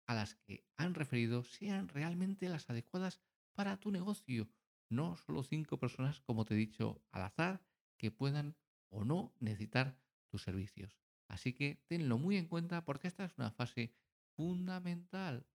a 0.05 0.13
las 0.13 0.35
que 0.35 0.63
han 0.77 0.93
referido 0.93 1.43
sean 1.43 1.87
realmente 1.87 2.49
las 2.49 2.69
adecuadas 2.69 3.19
para 3.55 3.79
tu 3.79 3.91
negocio, 3.91 4.47
no 4.89 5.17
solo 5.17 5.41
cinco 5.41 5.79
personas, 5.79 6.19
como 6.21 6.45
te 6.45 6.53
he 6.53 6.57
dicho, 6.57 7.03
al 7.11 7.23
azar, 7.23 7.65
que 7.97 8.11
puedan 8.11 8.55
o 8.89 9.03
no 9.05 9.33
necesitar 9.39 9.99
tus 10.29 10.43
servicios. 10.43 10.99
Así 11.27 11.53
que 11.53 11.83
tenlo 11.87 12.19
muy 12.19 12.37
en 12.37 12.47
cuenta 12.47 12.85
porque 12.85 13.07
esta 13.07 13.25
es 13.25 13.35
una 13.39 13.49
fase 13.49 13.91
fundamental. 14.35 15.47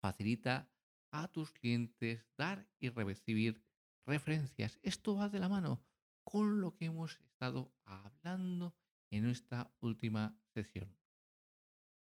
Facilita 0.00 0.72
a 1.10 1.28
tus 1.28 1.52
clientes 1.52 2.26
dar 2.36 2.68
y 2.78 2.90
recibir 2.90 3.62
referencias. 4.06 4.78
Esto 4.82 5.16
va 5.16 5.28
de 5.28 5.38
la 5.38 5.48
mano 5.48 5.84
con 6.24 6.60
lo 6.60 6.74
que 6.74 6.86
hemos 6.86 7.18
estado 7.20 7.74
hablando 7.84 8.76
en 9.10 9.26
esta 9.26 9.74
última 9.80 10.38
sesión. 10.54 10.94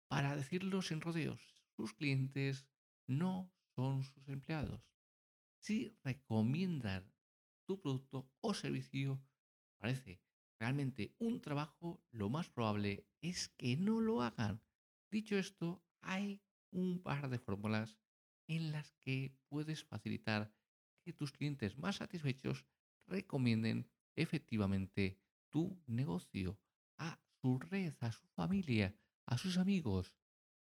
Para 0.09 0.35
decirlo 0.35 0.83
sin 0.83 1.01
rodeos, 1.01 1.41
sus 1.77 1.95
clientes 1.95 2.67
no 3.07 3.53
son 3.77 4.03
sus 4.03 4.29
empleados. 4.29 4.83
Si 5.61 5.97
recomiendan 6.03 7.13
tu 7.67 7.81
producto 7.81 8.29
o 8.41 8.55
servicio, 8.55 9.23
parece 9.79 10.21
realmente 10.59 11.15
un 11.19 11.41
trabajo, 11.41 12.03
lo 12.11 12.29
más 12.29 12.51
probable 12.51 13.07
es 13.21 13.49
que 13.51 13.77
no 13.77 14.01
lo 14.01 14.23
hagan. 14.23 14.61
Dicho 15.11 15.37
esto, 15.37 15.83
hay 16.01 16.43
un 16.71 17.03
par 17.03 17.31
de 17.31 17.39
fórmulas 17.39 17.97
en 18.51 18.73
las 18.73 18.93
que 18.95 19.33
puedes 19.49 19.85
facilitar 19.85 20.53
que 21.05 21.13
tus 21.13 21.31
clientes 21.31 21.79
más 21.79 21.97
satisfechos 21.97 22.67
recomienden 23.07 23.89
efectivamente 24.17 25.21
tu 25.51 25.81
negocio 25.87 26.59
a 26.99 27.21
su 27.41 27.61
red, 27.61 27.95
a 28.01 28.11
su 28.11 28.27
familia, 28.35 28.97
a 29.27 29.39
sus 29.39 29.57
amigos. 29.57 30.17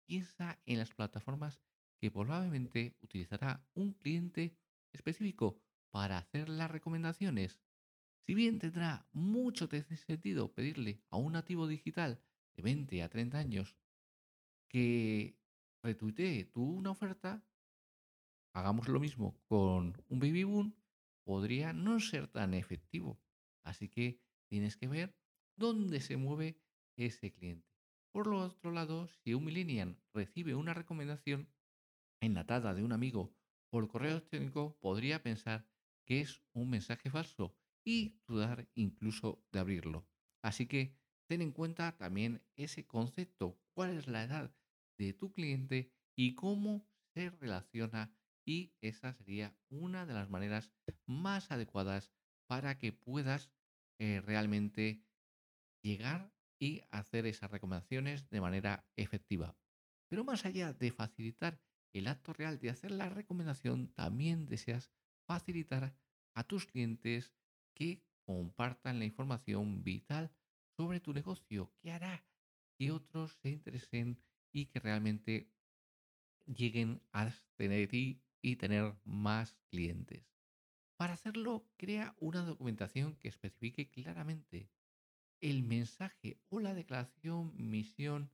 Piensa 0.06 0.60
en 0.66 0.78
las 0.78 0.94
plataformas 0.94 1.62
que 1.98 2.10
probablemente 2.10 2.94
utilizará 3.00 3.66
un 3.72 3.94
cliente 3.94 4.54
específico 4.92 5.58
para 5.90 6.18
hacer 6.18 6.50
las 6.50 6.70
recomendaciones. 6.70 7.58
Si 8.26 8.34
bien 8.34 8.58
tendrá 8.58 9.08
mucho 9.12 9.66
sentido 9.66 10.52
pedirle 10.52 11.02
a 11.08 11.16
un 11.16 11.32
nativo 11.32 11.66
digital 11.66 12.20
de 12.54 12.62
20 12.62 13.02
a 13.02 13.08
30 13.08 13.38
años 13.38 13.76
que 14.68 15.38
retuitee 15.82 16.44
tu 16.44 16.62
una 16.62 16.90
oferta, 16.90 17.47
hagamos 18.58 18.88
lo 18.88 19.00
mismo 19.00 19.40
con 19.46 20.02
un 20.08 20.18
baby 20.18 20.44
boom, 20.44 20.74
podría 21.24 21.72
no 21.72 22.00
ser 22.00 22.28
tan 22.28 22.54
efectivo. 22.54 23.20
Así 23.62 23.88
que 23.88 24.20
tienes 24.48 24.76
que 24.76 24.88
ver 24.88 25.16
dónde 25.56 26.00
se 26.00 26.16
mueve 26.16 26.60
ese 26.96 27.32
cliente. 27.32 27.68
Por 28.12 28.26
lo 28.26 28.40
otro 28.40 28.72
lado, 28.72 29.06
si 29.06 29.34
un 29.34 29.44
millennial 29.44 29.96
recibe 30.12 30.54
una 30.54 30.74
recomendación 30.74 31.48
enlatada 32.20 32.74
de 32.74 32.82
un 32.82 32.92
amigo 32.92 33.32
por 33.70 33.86
correo 33.88 34.12
electrónico, 34.12 34.76
podría 34.80 35.22
pensar 35.22 35.68
que 36.04 36.20
es 36.20 36.42
un 36.52 36.70
mensaje 36.70 37.10
falso 37.10 37.54
y 37.84 38.18
dudar 38.26 38.68
incluso 38.74 39.44
de 39.52 39.60
abrirlo. 39.60 40.08
Así 40.42 40.66
que 40.66 40.96
ten 41.26 41.42
en 41.42 41.52
cuenta 41.52 41.96
también 41.96 42.42
ese 42.56 42.86
concepto, 42.86 43.60
cuál 43.72 43.90
es 43.96 44.08
la 44.08 44.24
edad 44.24 44.54
de 44.96 45.12
tu 45.12 45.32
cliente 45.32 45.92
y 46.16 46.34
cómo 46.34 46.88
se 47.14 47.30
relaciona 47.30 48.12
y 48.48 48.72
esa 48.80 49.12
sería 49.12 49.54
una 49.68 50.06
de 50.06 50.14
las 50.14 50.30
maneras 50.30 50.72
más 51.04 51.50
adecuadas 51.50 52.10
para 52.46 52.78
que 52.78 52.94
puedas 52.94 53.50
eh, 54.00 54.22
realmente 54.24 55.04
llegar 55.82 56.32
y 56.58 56.80
hacer 56.90 57.26
esas 57.26 57.50
recomendaciones 57.50 58.30
de 58.30 58.40
manera 58.40 58.88
efectiva. 58.96 59.54
Pero 60.08 60.24
más 60.24 60.46
allá 60.46 60.72
de 60.72 60.90
facilitar 60.90 61.60
el 61.92 62.06
acto 62.06 62.32
real 62.32 62.58
de 62.58 62.70
hacer 62.70 62.90
la 62.90 63.10
recomendación, 63.10 63.88
también 63.88 64.46
deseas 64.46 64.90
facilitar 65.26 65.94
a 66.34 66.44
tus 66.44 66.64
clientes 66.64 67.34
que 67.74 68.02
compartan 68.24 68.98
la 68.98 69.04
información 69.04 69.84
vital 69.84 70.32
sobre 70.74 71.00
tu 71.00 71.12
negocio, 71.12 71.70
que 71.82 71.92
hará 71.92 72.24
que 72.78 72.92
otros 72.92 73.32
se 73.42 73.50
interesen 73.50 74.22
y 74.54 74.66
que 74.66 74.80
realmente 74.80 75.52
lleguen 76.46 77.02
a 77.12 77.30
tener 77.58 77.88
ti 77.88 78.22
y 78.42 78.56
tener 78.56 78.94
más 79.04 79.56
clientes. 79.70 80.26
Para 80.96 81.14
hacerlo, 81.14 81.68
crea 81.76 82.16
una 82.18 82.42
documentación 82.42 83.16
que 83.16 83.28
especifique 83.28 83.88
claramente 83.88 84.70
el 85.40 85.62
mensaje 85.62 86.40
o 86.48 86.60
la 86.60 86.74
declaración, 86.74 87.52
misión, 87.56 88.32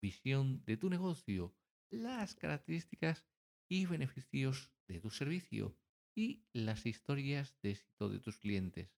visión 0.00 0.64
de 0.64 0.76
tu 0.76 0.88
negocio, 0.88 1.54
las 1.90 2.34
características 2.34 3.26
y 3.68 3.86
beneficios 3.86 4.72
de 4.88 5.00
tu 5.00 5.10
servicio 5.10 5.76
y 6.14 6.44
las 6.52 6.86
historias 6.86 7.54
de 7.62 7.72
éxito 7.72 8.08
de 8.08 8.20
tus 8.20 8.38
clientes. 8.38 8.90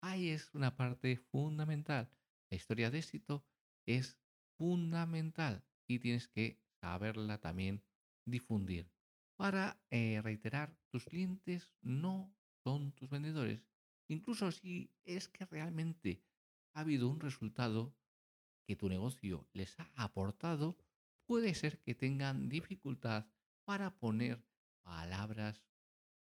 Ahí 0.00 0.30
es 0.30 0.54
una 0.54 0.74
parte 0.76 1.16
fundamental. 1.16 2.10
La 2.50 2.56
historia 2.56 2.90
de 2.90 2.98
éxito 2.98 3.44
es 3.86 4.18
fundamental 4.56 5.64
y 5.86 5.98
tienes 5.98 6.28
que 6.28 6.60
saberla 6.80 7.38
también 7.38 7.84
difundir. 8.24 8.90
Para 9.36 9.80
eh, 9.90 10.20
reiterar, 10.22 10.76
tus 10.88 11.04
clientes 11.04 11.74
no 11.80 12.34
son 12.62 12.92
tus 12.92 13.10
vendedores. 13.10 13.66
Incluso 14.08 14.52
si 14.52 14.90
es 15.04 15.28
que 15.28 15.46
realmente 15.46 16.22
ha 16.74 16.80
habido 16.80 17.08
un 17.08 17.20
resultado 17.20 17.94
que 18.66 18.76
tu 18.76 18.88
negocio 18.88 19.48
les 19.52 19.78
ha 19.80 19.90
aportado, 19.96 20.76
puede 21.26 21.54
ser 21.54 21.80
que 21.80 21.94
tengan 21.94 22.48
dificultad 22.48 23.26
para 23.64 23.98
poner 23.98 24.44
palabras 24.82 25.64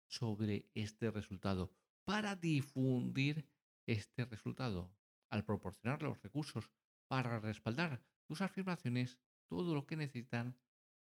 sobre 0.08 0.69
este 0.73 1.12
resultado, 1.12 1.71
para 2.03 2.36
difundir 2.36 3.47
este 3.86 4.25
resultado. 4.25 4.91
Al 5.29 5.43
proporcionar 5.43 6.01
los 6.01 6.21
recursos 6.21 6.69
para 7.08 7.39
respaldar 7.39 8.01
tus 8.25 8.41
afirmaciones, 8.41 9.19
todo 9.47 9.75
lo 9.75 9.86
que 9.86 9.95
necesitan 9.95 10.58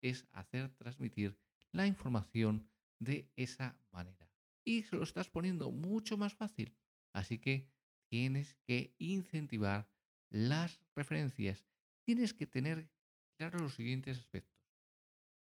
es 0.03 0.27
hacer 0.33 0.71
transmitir 0.75 1.39
la 1.73 1.87
información 1.87 2.69
de 3.01 3.31
esa 3.37 3.79
manera. 3.93 4.31
Y 4.65 4.83
se 4.83 4.97
lo 4.97 5.03
estás 5.03 5.29
poniendo 5.29 5.71
mucho 5.71 6.17
más 6.17 6.35
fácil. 6.35 6.77
Así 7.15 7.39
que 7.39 7.71
tienes 8.11 8.57
que 8.67 8.95
incentivar 8.99 9.89
las 10.31 10.81
referencias. 10.95 11.65
Tienes 12.05 12.35
que 12.35 12.47
tener 12.47 12.91
claro 13.39 13.59
los 13.61 13.75
siguientes 13.75 14.19
aspectos. 14.19 14.59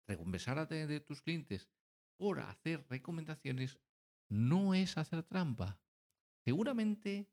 Recompensar 0.06 0.58
a 0.58 0.66
de 0.66 1.00
tus 1.00 1.22
clientes 1.22 1.68
por 2.16 2.40
hacer 2.40 2.86
recomendaciones 2.88 3.78
no 4.28 4.74
es 4.74 4.98
hacer 4.98 5.22
trampa. 5.22 5.80
Seguramente 6.44 7.28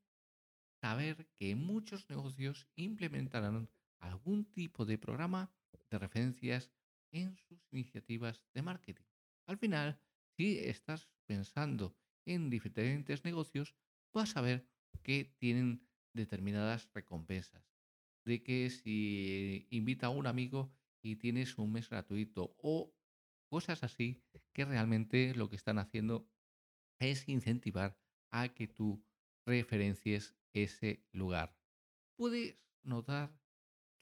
saber 0.82 1.28
que 1.38 1.56
muchos 1.56 2.10
negocios 2.10 2.68
implementarán 2.76 3.70
algún 4.00 4.46
tipo 4.46 4.86
de 4.86 4.98
programa 4.98 5.52
de 5.90 6.00
referencias 6.00 6.72
en 7.12 7.38
sus 7.38 7.60
iniciativas 7.72 8.42
de 8.54 8.62
marketing. 8.62 9.04
Al 9.48 9.58
final, 9.58 10.00
si 10.38 10.60
estás 10.60 11.10
pensando 11.26 11.98
en 12.26 12.50
diferentes 12.50 13.24
negocios, 13.24 13.76
vas 14.14 14.36
a 14.38 14.42
ver 14.42 14.68
que 15.04 15.36
tienen 15.38 15.88
determinadas 16.14 16.90
recompensas. 16.94 17.64
De 18.26 18.44
que 18.44 18.70
si 18.70 19.68
invita 19.72 20.08
a 20.08 20.10
un 20.10 20.28
amigo 20.28 20.74
y 21.02 21.16
tienes 21.16 21.58
un 21.58 21.72
mes 21.72 21.90
gratuito 21.90 22.56
o 22.62 22.94
cosas 23.50 23.84
así 23.84 24.24
que 24.54 24.66
realmente 24.66 25.34
lo 25.36 25.50
que 25.50 25.56
están 25.56 25.80
haciendo 25.80 26.30
es 27.00 27.28
incentivar 27.28 27.98
a 28.32 28.50
que 28.50 28.68
tú 28.68 29.04
referencies 29.46 30.36
ese 30.54 31.04
lugar. 31.12 31.58
Puedes 32.16 32.60
notar 32.84 33.41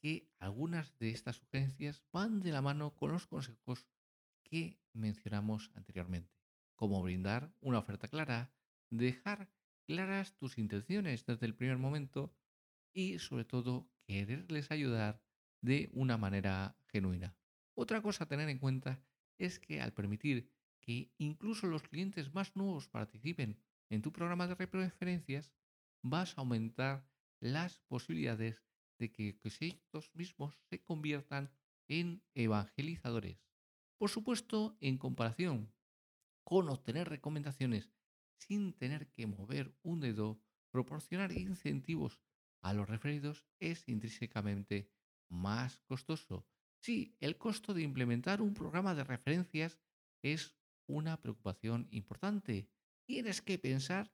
que 0.02 0.30
algunas 0.40 0.98
de 0.98 1.12
estas 1.12 1.38
sugerencias 1.38 2.04
van 2.12 2.40
de 2.40 2.52
la 2.52 2.62
mano 2.62 2.96
con 2.96 3.12
los 3.12 3.28
consejos 3.28 3.88
que 4.44 4.80
mencionamos 4.94 5.72
anteriormente, 5.76 6.34
como 6.76 7.02
brindar 7.04 7.54
una 7.62 7.80
oferta 7.80 8.08
clara, 8.08 8.52
dejar 8.90 9.50
claras 9.86 10.36
tus 10.36 10.58
intenciones 10.58 11.26
desde 11.26 11.46
el 11.46 11.56
primer 11.56 11.78
momento 11.78 12.34
y 12.94 13.20
sobre 13.20 13.46
todo 13.46 13.90
quererles 14.08 14.72
ayudar 14.72 15.22
de 15.62 15.90
una 15.94 16.18
manera 16.18 16.78
genuina. 16.88 17.36
Otra 17.76 18.02
cosa 18.02 18.24
a 18.24 18.28
tener 18.28 18.50
en 18.50 18.60
cuenta 18.60 19.02
es 19.38 19.60
que 19.60 19.82
al 19.82 19.94
permitir 19.94 20.52
que 20.80 21.12
incluso 21.18 21.68
los 21.68 21.84
clientes 21.84 22.34
más 22.34 22.56
nuevos 22.56 22.88
participen 22.88 23.60
en 23.90 24.02
tu 24.02 24.12
programa 24.12 24.48
de 24.48 24.56
referencias, 24.56 25.52
vas 26.02 26.38
a 26.38 26.42
aumentar 26.42 27.06
las 27.40 27.80
posibilidades 27.88 28.62
de 29.00 29.12
que, 29.12 29.40
estos 29.44 30.14
mismos 30.14 30.60
se 30.70 30.84
conviertan 30.84 31.52
en 31.88 32.22
evangelizadores. 32.36 33.40
Por 33.98 34.10
supuesto, 34.10 34.78
en 34.80 34.98
comparación 34.98 35.74
con 36.44 36.70
obtener 36.70 37.10
recomendaciones 37.10 37.90
sin 38.38 38.74
tener 38.74 39.08
que 39.12 39.28
mover 39.28 39.76
un 39.82 40.00
dedo, 40.00 40.42
proporcionar 40.72 41.32
incentivos 41.32 42.22
a 42.62 42.74
los 42.74 42.88
referidos 42.88 43.46
es 43.60 43.88
intrínsecamente 43.88 44.90
más 45.30 45.82
costoso. 45.82 46.46
Sí, 46.82 47.16
el 47.20 47.38
costo 47.38 47.74
de 47.74 47.82
implementar 47.82 48.42
un 48.42 48.54
programa 48.54 48.96
de 48.96 49.04
referencias 49.04 49.80
es 50.22 50.56
una 50.88 51.22
preocupación 51.22 51.88
importante. 51.92 52.70
Tienes 53.06 53.42
que 53.42 53.60
pensar 53.60 54.12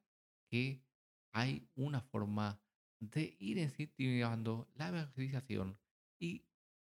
que 0.49 0.83
hay 1.31 1.69
una 1.75 2.01
forma 2.01 2.64
de 3.11 3.35
ir 3.39 3.57
incentivando 3.57 4.67
la 4.75 4.89
evangelización 4.89 5.77
y 6.19 6.45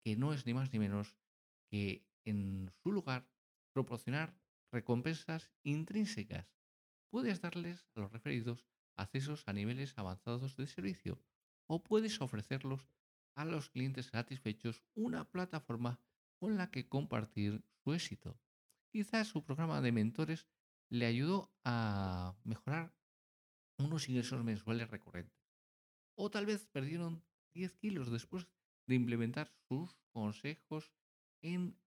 que 0.02 0.16
no 0.16 0.32
es 0.32 0.46
ni 0.46 0.54
más 0.54 0.72
ni 0.72 0.78
menos 0.78 1.16
que 1.70 2.04
en 2.24 2.70
su 2.82 2.92
lugar 2.92 3.28
proporcionar 3.72 4.34
recompensas 4.72 5.50
intrínsecas. 5.62 6.46
Puedes 7.10 7.40
darles 7.40 7.86
a 7.94 8.00
los 8.00 8.12
referidos 8.12 8.66
accesos 8.96 9.44
a 9.46 9.52
niveles 9.52 9.96
avanzados 9.96 10.56
de 10.56 10.66
servicio 10.66 11.20
o 11.66 11.82
puedes 11.82 12.20
ofrecerlos 12.20 12.88
a 13.34 13.44
los 13.44 13.70
clientes 13.70 14.06
satisfechos 14.06 14.82
una 14.94 15.30
plataforma 15.30 16.00
con 16.38 16.56
la 16.56 16.70
que 16.70 16.88
compartir 16.88 17.62
su 17.82 17.94
éxito. 17.94 18.38
Quizás 18.92 19.28
su 19.28 19.44
programa 19.44 19.80
de 19.80 19.92
mentores 19.92 20.46
le 20.88 21.06
ayudó 21.06 21.52
a 21.64 22.34
mejorar 22.44 22.92
unos 23.78 24.08
ingresos 24.08 24.42
mensuales 24.44 24.90
recurrentes 24.90 25.39
o 26.20 26.30
tal 26.30 26.44
vez 26.44 26.66
perdieron 26.66 27.24
10 27.54 27.76
kilos 27.76 28.10
después 28.10 28.46
de 28.86 28.94
implementar 28.94 29.50
sus 29.68 29.96
consejos 30.12 30.92
en, 31.42 31.78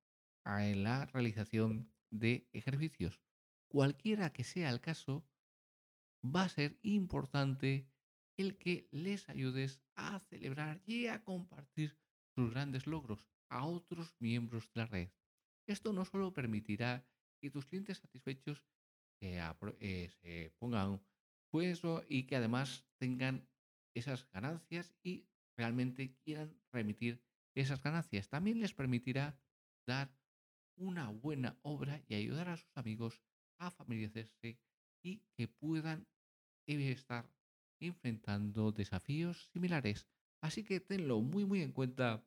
la 0.44 1.06
realización 1.06 1.94
de 2.10 2.50
ejercicios. 2.52 3.22
Cualquiera 3.70 4.34
que 4.34 4.44
sea 4.44 4.72
el 4.72 4.82
caso, 4.82 5.24
va 6.26 6.44
a 6.44 6.50
ser 6.50 6.80
importante 6.82 7.88
el 8.36 8.58
que 8.58 8.90
les 8.92 9.30
ayudes 9.30 9.82
a 9.96 10.20
celebrar 10.20 10.82
y 10.86 11.08
a 11.08 11.24
compartir 11.24 11.96
sus 12.36 12.50
grandes 12.50 12.88
logros 12.88 13.30
a 13.50 13.66
otros 13.66 14.16
miembros 14.20 14.66
de 14.74 14.82
la 14.82 14.88
red. 14.88 15.10
Esto 15.68 15.94
no 15.94 16.06
solo 16.06 16.34
permitirá 16.34 17.08
que 17.40 17.52
tus 17.52 17.68
clientes 17.68 18.00
satisfechos 18.00 18.66
se, 19.20 19.40
eh, 19.80 20.56
pongan 20.58 21.02
puesto 21.52 22.04
y 22.10 22.24
que 22.24 22.36
además 22.36 22.84
tengan 22.98 23.48
esas 23.94 24.30
ganancias 24.32 24.94
y 25.04 25.26
realmente 25.56 26.16
quieran 26.24 26.56
remitir 26.72 27.22
esas 27.56 27.82
ganancias. 27.82 28.30
También 28.30 28.60
les 28.60 28.74
permitirá 28.74 29.40
dar 29.86 30.16
una 30.76 31.10
buena 31.10 31.60
obra 31.62 32.02
y 32.08 32.16
ayudar 32.16 32.50
a 32.50 32.58
sus 32.58 32.76
amigos 32.76 33.22
a 33.60 33.70
familiarizarse 33.72 34.60
y 35.04 35.20
que 35.36 35.48
puedan 35.48 36.08
estar 36.66 37.30
enfrentando 37.80 38.72
desafíos 38.72 39.50
similares. 39.52 40.08
Así 40.42 40.64
que 40.64 40.80
tenlo 40.80 41.22
muy 41.22 41.46
muy 41.46 41.62
en 41.62 41.72
cuenta 41.72 42.26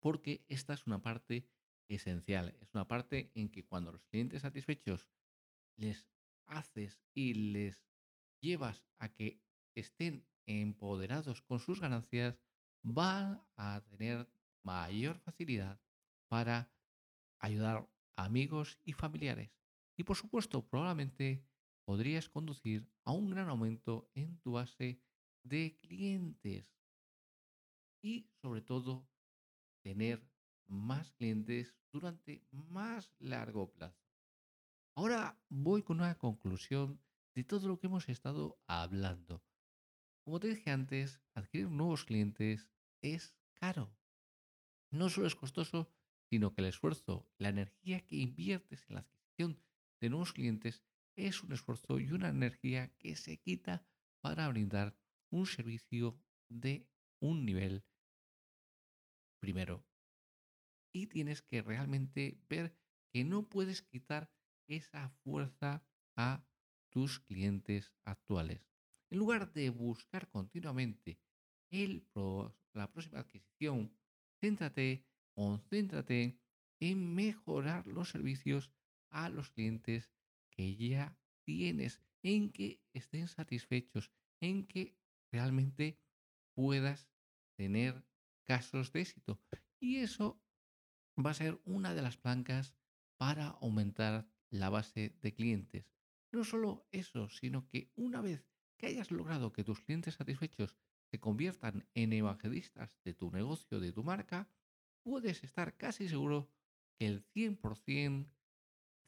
porque 0.00 0.44
esta 0.48 0.74
es 0.74 0.86
una 0.86 1.02
parte 1.02 1.48
esencial. 1.88 2.56
Es 2.60 2.72
una 2.74 2.86
parte 2.86 3.30
en 3.34 3.48
que 3.48 3.64
cuando 3.64 3.92
los 3.92 4.04
clientes 4.04 4.42
satisfechos 4.42 5.08
les 5.76 6.06
haces 6.46 7.02
y 7.14 7.34
les 7.34 7.86
llevas 8.40 8.84
a 8.98 9.08
que 9.08 9.40
estén 9.74 10.26
empoderados 10.46 11.42
con 11.42 11.58
sus 11.60 11.80
ganancias, 11.80 12.38
van 12.82 13.42
a 13.56 13.80
tener 13.90 14.28
mayor 14.62 15.18
facilidad 15.20 15.80
para 16.28 16.70
ayudar 17.38 17.88
a 18.16 18.24
amigos 18.24 18.78
y 18.84 18.92
familiares. 18.92 19.50
Y 19.96 20.04
por 20.04 20.16
supuesto, 20.16 20.66
probablemente 20.66 21.44
podrías 21.84 22.28
conducir 22.28 22.88
a 23.04 23.12
un 23.12 23.30
gran 23.30 23.48
aumento 23.48 24.10
en 24.14 24.38
tu 24.40 24.52
base 24.52 25.00
de 25.42 25.78
clientes. 25.80 26.72
y 28.02 28.28
sobre 28.42 28.60
todo 28.60 29.08
tener 29.82 30.22
más 30.66 31.10
clientes 31.12 31.74
durante 31.92 32.46
más 32.52 33.10
largo 33.18 33.72
plazo. 33.72 33.98
Ahora 34.96 35.40
voy 35.48 35.82
con 35.82 36.00
una 36.00 36.16
conclusión 36.16 37.00
de 37.34 37.44
todo 37.44 37.68
lo 37.68 37.78
que 37.78 37.86
hemos 37.86 38.08
estado 38.08 38.58
hablando. 38.66 39.42
Como 40.24 40.40
te 40.40 40.48
dije 40.48 40.70
antes, 40.70 41.20
adquirir 41.34 41.70
nuevos 41.70 42.04
clientes 42.06 42.70
es 43.02 43.36
caro. 43.52 43.94
No 44.90 45.10
solo 45.10 45.26
es 45.26 45.34
costoso, 45.34 45.92
sino 46.30 46.54
que 46.54 46.62
el 46.62 46.68
esfuerzo, 46.68 47.28
la 47.36 47.50
energía 47.50 48.00
que 48.06 48.16
inviertes 48.16 48.86
en 48.88 48.94
la 48.94 49.00
adquisición 49.02 49.60
de 50.00 50.08
nuevos 50.08 50.32
clientes 50.32 50.82
es 51.14 51.42
un 51.42 51.52
esfuerzo 51.52 52.00
y 52.00 52.10
una 52.10 52.30
energía 52.30 52.88
que 52.96 53.16
se 53.16 53.36
quita 53.36 53.86
para 54.20 54.48
brindar 54.48 54.96
un 55.28 55.44
servicio 55.44 56.18
de 56.48 56.88
un 57.20 57.44
nivel 57.44 57.84
primero. 59.40 59.84
Y 60.90 61.08
tienes 61.08 61.42
que 61.42 61.60
realmente 61.60 62.40
ver 62.48 62.74
que 63.12 63.24
no 63.24 63.48
puedes 63.50 63.82
quitar 63.82 64.32
esa 64.68 65.10
fuerza 65.22 65.84
a 66.16 66.46
tus 66.88 67.20
clientes 67.20 67.92
actuales. 68.04 68.73
En 69.14 69.20
lugar 69.20 69.52
de 69.52 69.70
buscar 69.70 70.28
continuamente 70.28 71.20
el 71.70 72.04
la 72.72 72.90
próxima 72.90 73.20
adquisición, 73.20 73.96
céntrate, 74.40 75.06
concéntrate 75.36 76.40
en 76.80 77.14
mejorar 77.14 77.86
los 77.86 78.08
servicios 78.08 78.72
a 79.10 79.28
los 79.28 79.50
clientes 79.50 80.10
que 80.50 80.74
ya 80.74 81.16
tienes, 81.44 82.02
en 82.24 82.50
que 82.50 82.82
estén 82.92 83.28
satisfechos, 83.28 84.10
en 84.40 84.66
que 84.66 84.98
realmente 85.30 86.00
puedas 86.56 87.08
tener 87.56 88.04
casos 88.42 88.90
de 88.92 89.02
éxito. 89.02 89.40
Y 89.78 89.98
eso 89.98 90.42
va 91.24 91.30
a 91.30 91.34
ser 91.34 91.60
una 91.64 91.94
de 91.94 92.02
las 92.02 92.16
plancas 92.16 92.74
para 93.16 93.50
aumentar 93.62 94.26
la 94.50 94.70
base 94.70 95.16
de 95.22 95.32
clientes. 95.32 95.86
No 96.32 96.42
solo 96.42 96.88
eso, 96.90 97.28
sino 97.28 97.68
que 97.68 97.92
una 97.94 98.20
vez 98.20 98.44
que 98.84 98.90
hayas 98.90 99.10
logrado 99.10 99.50
que 99.50 99.64
tus 99.64 99.80
clientes 99.80 100.14
satisfechos 100.14 100.76
se 101.10 101.18
conviertan 101.18 101.88
en 101.94 102.12
evangelistas 102.12 102.94
de 103.02 103.14
tu 103.14 103.30
negocio, 103.30 103.80
de 103.80 103.92
tu 103.92 104.04
marca, 104.04 104.46
puedes 105.02 105.42
estar 105.42 105.78
casi 105.78 106.06
seguro 106.06 106.50
que 106.98 107.06
el 107.06 107.24
100% 107.34 108.28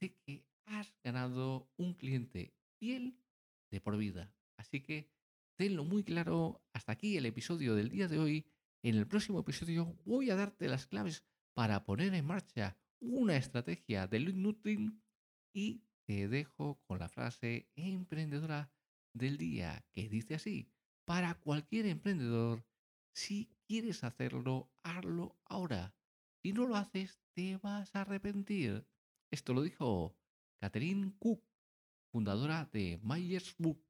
de 0.00 0.14
que 0.14 0.46
has 0.64 0.94
ganado 1.04 1.68
un 1.76 1.92
cliente 1.92 2.54
fiel 2.78 3.18
de 3.70 3.82
por 3.82 3.98
vida. 3.98 4.32
Así 4.56 4.80
que 4.80 5.10
tenlo 5.58 5.84
muy 5.84 6.04
claro. 6.04 6.62
Hasta 6.72 6.92
aquí 6.92 7.18
el 7.18 7.26
episodio 7.26 7.74
del 7.74 7.90
día 7.90 8.08
de 8.08 8.18
hoy. 8.18 8.46
En 8.82 8.94
el 8.94 9.06
próximo 9.06 9.40
episodio 9.40 9.94
voy 10.06 10.30
a 10.30 10.36
darte 10.36 10.68
las 10.68 10.86
claves 10.86 11.22
para 11.54 11.84
poner 11.84 12.14
en 12.14 12.24
marcha 12.24 12.78
una 12.98 13.36
estrategia 13.36 14.06
de 14.06 14.20
lead 14.20 14.92
y 15.52 15.82
te 16.06 16.28
dejo 16.28 16.80
con 16.86 16.98
la 16.98 17.10
frase 17.10 17.68
emprendedora 17.74 18.70
del 19.16 19.38
día 19.38 19.84
que 19.92 20.08
dice 20.08 20.34
así, 20.34 20.70
para 21.04 21.34
cualquier 21.34 21.86
emprendedor, 21.86 22.64
si 23.12 23.50
quieres 23.66 24.04
hacerlo, 24.04 24.70
hazlo 24.82 25.38
ahora. 25.44 25.94
Si 26.42 26.52
no 26.52 26.66
lo 26.66 26.76
haces, 26.76 27.20
te 27.34 27.56
vas 27.56 27.94
a 27.94 28.02
arrepentir. 28.02 28.86
Esto 29.30 29.54
lo 29.54 29.62
dijo 29.62 30.16
Catherine 30.60 31.12
Cook, 31.18 31.42
fundadora 32.12 32.68
de 32.72 33.00
Myers 33.02 33.54
Book. 33.58 33.82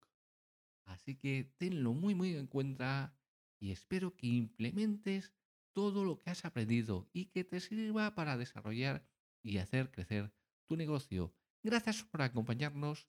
Así 0.85 1.17
que 1.17 1.53
tenlo 1.59 1.93
muy 1.95 2.15
muy 2.15 2.37
en 2.37 2.47
cuenta 2.47 3.17
y 3.59 3.73
espero 3.73 4.17
que 4.17 4.27
implementes 4.27 5.33
todo 5.73 6.05
lo 6.05 6.21
que 6.21 6.31
has 6.31 6.45
aprendido 6.45 7.09
y 7.13 7.27
que 7.27 7.45
te 7.45 7.61
sirva 7.61 8.15
para 8.15 8.37
desarrollar 8.37 9.07
y 9.43 9.59
hacer 9.59 9.91
crecer 9.91 10.33
tu 10.67 10.77
negocio. 10.77 11.35
Gracias 11.63 12.03
por 12.05 12.23
acompañarnos. 12.23 13.09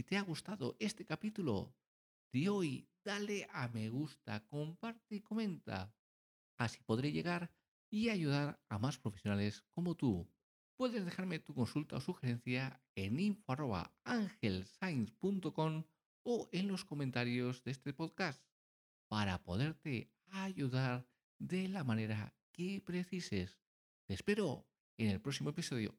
Si 0.00 0.04
te 0.04 0.16
ha 0.16 0.22
gustado 0.22 0.76
este 0.78 1.04
capítulo 1.04 1.76
de 2.32 2.48
hoy, 2.48 2.88
dale 3.04 3.46
a 3.52 3.68
me 3.68 3.90
gusta, 3.90 4.42
comparte 4.46 5.16
y 5.16 5.20
comenta. 5.20 5.94
Así 6.56 6.80
podré 6.86 7.12
llegar 7.12 7.52
y 7.90 8.08
ayudar 8.08 8.58
a 8.70 8.78
más 8.78 8.96
profesionales 8.96 9.62
como 9.74 9.96
tú. 9.96 10.26
Puedes 10.78 11.04
dejarme 11.04 11.38
tu 11.38 11.52
consulta 11.52 11.98
o 11.98 12.00
sugerencia 12.00 12.82
en 12.94 13.20
info.angelscience.com 13.20 15.84
o 16.22 16.48
en 16.50 16.68
los 16.68 16.86
comentarios 16.86 17.62
de 17.62 17.72
este 17.72 17.92
podcast 17.92 18.42
para 19.06 19.42
poderte 19.42 20.10
ayudar 20.28 21.06
de 21.38 21.68
la 21.68 21.84
manera 21.84 22.34
que 22.52 22.80
precises. 22.80 23.60
Te 24.06 24.14
espero 24.14 24.66
en 24.96 25.10
el 25.10 25.20
próximo 25.20 25.50
episodio. 25.50 25.94